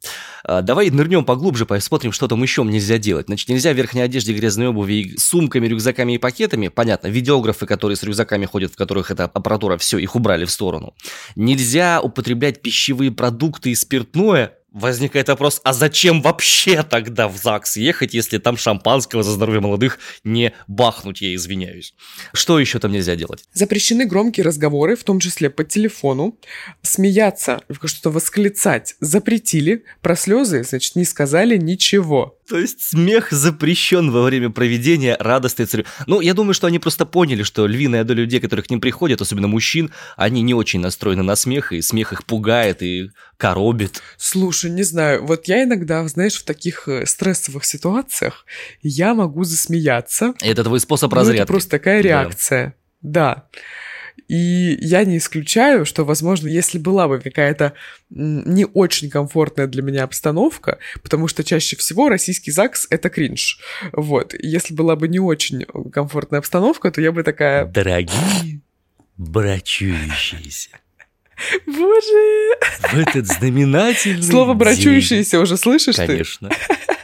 А, 0.44 0.62
давай 0.62 0.90
нырнем 0.90 1.24
поглубже, 1.24 1.66
посмотрим, 1.66 2.12
что 2.12 2.26
там 2.28 2.42
еще 2.42 2.64
нельзя 2.64 2.98
делать. 2.98 3.26
Значит, 3.26 3.48
нельзя 3.48 3.72
в 3.72 3.76
верхней 3.76 4.00
одежде, 4.00 4.32
грязной 4.32 4.68
обуви, 4.68 5.14
сумками, 5.18 5.66
рюкзаками 5.66 6.14
и 6.14 6.18
пакетами. 6.18 6.68
Понятно, 6.68 7.08
видеографы, 7.08 7.66
которые 7.66 7.96
с 7.96 8.02
рюкзаками 8.02 8.46
ходят, 8.46 8.72
в 8.72 8.76
которых 8.76 9.10
эта 9.10 9.24
аппаратура, 9.24 9.76
все, 9.78 9.98
их 9.98 10.16
убрали 10.16 10.44
в 10.44 10.50
сторону. 10.50 10.94
Нельзя 11.36 12.00
употреблять 12.00 12.60
пищевые 12.60 13.12
продукты 13.12 13.70
и 13.70 13.74
спиртное, 13.74 14.54
Возникает 14.76 15.28
вопрос, 15.28 15.62
а 15.64 15.72
зачем 15.72 16.20
вообще 16.20 16.82
тогда 16.82 17.28
в 17.28 17.36
ЗАГС 17.38 17.78
ехать, 17.78 18.12
если 18.12 18.36
там 18.36 18.58
шампанского 18.58 19.22
за 19.22 19.30
здоровье 19.30 19.62
молодых 19.62 19.98
не 20.22 20.52
бахнуть, 20.66 21.22
я 21.22 21.34
извиняюсь. 21.34 21.94
Что 22.34 22.60
еще 22.60 22.78
там 22.78 22.92
нельзя 22.92 23.16
делать? 23.16 23.44
Запрещены 23.54 24.04
громкие 24.04 24.44
разговоры, 24.44 24.94
в 24.94 25.02
том 25.02 25.18
числе 25.18 25.48
по 25.48 25.64
телефону. 25.64 26.38
Смеяться, 26.82 27.62
что-то 27.86 28.10
восклицать 28.10 28.96
запретили. 29.00 29.84
Про 30.02 30.14
слезы, 30.14 30.62
значит, 30.62 30.94
не 30.94 31.06
сказали 31.06 31.56
ничего. 31.56 32.38
То 32.48 32.58
есть 32.58 32.80
смех 32.80 33.32
запрещен 33.32 34.10
во 34.10 34.22
время 34.22 34.50
проведения 34.50 35.16
радостной 35.18 35.66
церемонии. 35.66 35.90
Ну, 36.06 36.20
я 36.20 36.32
думаю, 36.32 36.54
что 36.54 36.66
они 36.66 36.78
просто 36.78 37.04
поняли, 37.04 37.42
что 37.42 37.66
львиная 37.66 38.04
доля 38.04 38.22
людей, 38.22 38.40
которые 38.40 38.64
к 38.64 38.70
ним 38.70 38.80
приходят, 38.80 39.20
особенно 39.20 39.48
мужчин, 39.48 39.90
они 40.16 40.42
не 40.42 40.54
очень 40.54 40.80
настроены 40.80 41.22
на 41.22 41.34
смех, 41.34 41.72
и 41.72 41.82
смех 41.82 42.12
их 42.12 42.24
пугает 42.24 42.82
и 42.82 43.10
коробит. 43.36 44.00
Слушай, 44.16 44.70
не 44.70 44.84
знаю, 44.84 45.24
вот 45.24 45.48
я 45.48 45.64
иногда, 45.64 46.06
знаешь, 46.08 46.36
в 46.36 46.44
таких 46.44 46.88
э, 46.88 47.04
стрессовых 47.06 47.64
ситуациях 47.64 48.46
я 48.80 49.14
могу 49.14 49.44
засмеяться. 49.44 50.34
Это 50.40 50.62
твой 50.62 50.80
способ 50.80 51.12
разрядки. 51.12 51.38
Ну, 51.38 51.42
это 51.42 51.52
просто 51.52 51.70
такая 51.70 52.00
реакция. 52.00 52.76
Да. 53.02 53.34
да. 53.52 53.60
И 54.28 54.76
я 54.80 55.04
не 55.04 55.18
исключаю, 55.18 55.86
что, 55.86 56.04
возможно, 56.04 56.48
если 56.48 56.78
была 56.78 57.06
бы 57.06 57.20
какая-то 57.20 57.74
не 58.10 58.64
очень 58.64 59.08
комфортная 59.08 59.66
для 59.66 59.82
меня 59.82 60.04
обстановка, 60.04 60.78
потому 61.02 61.28
что 61.28 61.44
чаще 61.44 61.76
всего 61.76 62.08
российский 62.08 62.50
ЗАГС— 62.50 62.88
это 62.90 63.08
кринж. 63.08 63.60
Вот. 63.92 64.34
Если 64.38 64.74
была 64.74 64.96
бы 64.96 65.08
не 65.08 65.20
очень 65.20 65.64
комфортная 65.92 66.40
обстановка, 66.40 66.90
то 66.90 67.00
я 67.00 67.12
бы 67.12 67.22
такая... 67.22 67.66
Дорогие 67.66 68.62
брачующиеся. 69.16 70.70
Боже! 71.66 72.56
В 72.80 72.94
этот 72.94 73.26
знаменательный 73.26 74.22
Слово 74.22 74.54
«брачующиеся» 74.54 75.38
уже 75.38 75.56
слышишь 75.56 75.96
Конечно. 75.96 76.48
ты? 76.48 76.56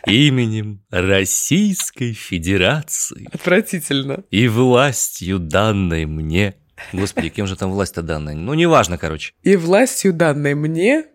Именем 0.06 0.82
Российской 0.90 2.12
Федерации. 2.12 3.28
Отвратительно. 3.32 4.24
И 4.30 4.48
властью, 4.48 5.38
данной 5.38 6.06
мне 6.06 6.54
Господи, 6.92 7.28
кем 7.28 7.46
же 7.46 7.56
там 7.56 7.70
власть-то 7.70 8.02
данная? 8.02 8.34
Ну, 8.34 8.54
неважно, 8.54 8.98
короче. 8.98 9.34
И 9.42 9.56
властью 9.56 10.12
данной 10.12 10.54
мне 10.54 11.06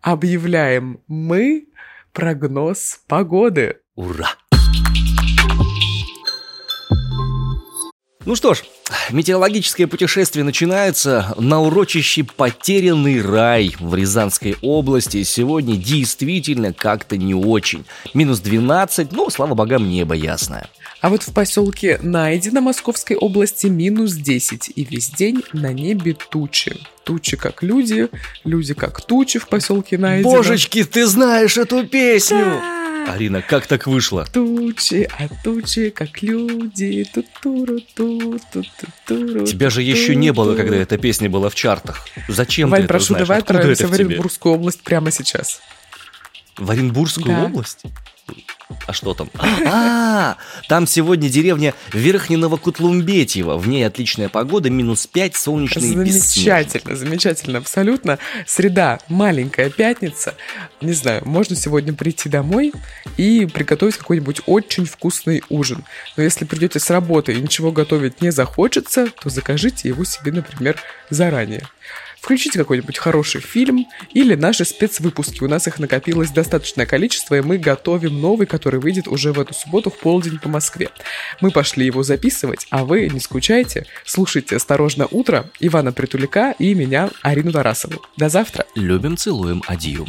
объявляем 0.00 1.00
мы 1.06 1.68
прогноз 2.12 3.00
погоды. 3.08 3.80
Ура! 3.94 4.30
Ну 8.26 8.36
что 8.36 8.54
ж, 8.54 8.62
метеорологическое 9.10 9.86
путешествие 9.86 10.44
начинается 10.44 11.34
на 11.36 11.60
урочище 11.60 12.24
«Потерянный 12.24 13.20
рай» 13.20 13.76
в 13.78 13.94
Рязанской 13.94 14.56
области. 14.62 15.22
Сегодня 15.24 15.76
действительно 15.76 16.72
как-то 16.72 17.18
не 17.18 17.34
очень. 17.34 17.84
Минус 18.14 18.40
12, 18.40 19.12
но, 19.12 19.28
слава 19.28 19.54
богам, 19.54 19.90
небо 19.90 20.14
ясное. 20.14 20.70
А 21.02 21.10
вот 21.10 21.22
в 21.22 21.34
поселке 21.34 21.98
Найдено 22.02 22.62
Московской 22.62 23.14
области 23.16 23.66
минус 23.66 24.14
10, 24.14 24.72
и 24.74 24.84
весь 24.84 25.10
день 25.10 25.42
на 25.52 25.74
небе 25.74 26.16
тучи. 26.30 26.74
Тучи 27.04 27.36
как 27.36 27.62
люди, 27.62 28.08
люди 28.44 28.72
как 28.72 29.02
тучи 29.02 29.38
в 29.38 29.48
поселке 29.48 29.98
Найдено. 29.98 30.30
Божечки, 30.30 30.82
ты 30.82 31.06
знаешь 31.06 31.58
эту 31.58 31.86
песню! 31.86 32.38
Да. 32.38 32.83
Арина, 33.06 33.42
как 33.42 33.66
так 33.66 33.86
вышло? 33.86 34.24
Тучи, 34.32 35.08
а 35.18 35.28
тучи, 35.42 35.90
как 35.90 36.22
люди. 36.22 37.04
Ту 37.12 37.22
-туру 37.42 37.78
-ту, 37.96 38.40
ту 38.52 38.64
-туру, 39.06 39.46
Тебя 39.46 39.70
же 39.70 39.82
еще 39.82 40.14
не 40.16 40.32
было, 40.32 40.54
когда 40.56 40.76
эта 40.76 40.98
песня 40.98 41.28
была 41.28 41.48
в 41.48 41.54
чартах. 41.54 42.06
Зачем 42.28 42.70
Вань, 42.70 42.82
ты 42.82 42.88
прошу, 42.88 43.04
это 43.04 43.24
знаешь? 43.24 43.28
давай 43.28 43.38
Откуда 43.38 43.58
отправимся 43.58 43.88
в 43.88 43.92
Оренбургскую 43.92 44.54
область 44.54 44.82
прямо 44.82 45.10
сейчас. 45.10 45.60
В 46.56 46.70
Оренбургскую 46.70 47.26
да. 47.26 47.44
область? 47.44 47.82
А 48.86 48.92
что 48.92 49.14
там? 49.14 49.30
А, 49.66 50.36
там 50.68 50.86
сегодня 50.86 51.28
деревня 51.28 51.74
Верхнего 51.92 52.56
В 53.56 53.68
ней 53.68 53.86
отличная 53.86 54.28
погода, 54.28 54.70
минус 54.70 55.06
5, 55.06 55.36
солнечный 55.36 55.82
Замечательно, 55.82 56.96
замечательно, 56.96 57.58
абсолютно. 57.58 58.18
Среда, 58.46 59.00
маленькая 59.08 59.70
пятница. 59.70 60.34
Не 60.80 60.92
знаю, 60.92 61.22
можно 61.26 61.56
сегодня 61.56 61.92
прийти 61.92 62.28
домой 62.28 62.72
и 63.16 63.46
приготовить 63.46 63.96
какой-нибудь 63.96 64.42
очень 64.46 64.86
вкусный 64.86 65.42
ужин. 65.48 65.84
Но 66.16 66.22
если 66.22 66.44
придете 66.44 66.78
с 66.78 66.90
работы 66.90 67.32
и 67.32 67.40
ничего 67.40 67.72
готовить 67.72 68.22
не 68.22 68.32
захочется, 68.32 69.08
то 69.08 69.28
закажите 69.28 69.88
его 69.88 70.04
себе, 70.04 70.32
например, 70.32 70.80
заранее. 71.10 71.66
Включите 72.24 72.58
какой-нибудь 72.58 72.96
хороший 72.96 73.42
фильм 73.42 73.86
или 74.14 74.34
наши 74.34 74.64
спецвыпуски. 74.64 75.44
У 75.44 75.46
нас 75.48 75.66
их 75.68 75.78
накопилось 75.78 76.30
достаточное 76.30 76.86
количество, 76.86 77.34
и 77.34 77.42
мы 77.42 77.58
готовим 77.58 78.18
новый, 78.18 78.46
который 78.46 78.80
выйдет 78.80 79.08
уже 79.08 79.34
в 79.34 79.38
эту 79.38 79.52
субботу 79.52 79.90
в 79.90 79.98
полдень 79.98 80.38
по 80.38 80.48
Москве. 80.48 80.88
Мы 81.42 81.50
пошли 81.50 81.84
его 81.84 82.02
записывать, 82.02 82.66
а 82.70 82.86
вы 82.86 83.10
не 83.10 83.20
скучайте. 83.20 83.84
Слушайте 84.06 84.56
«Осторожно, 84.56 85.06
утро» 85.10 85.50
Ивана 85.60 85.92
Притуляка 85.92 86.52
и 86.52 86.72
меня, 86.72 87.10
Арину 87.20 87.52
Тарасову. 87.52 88.00
До 88.16 88.30
завтра. 88.30 88.64
Любим, 88.74 89.18
целуем, 89.18 89.62
адью. 89.66 90.06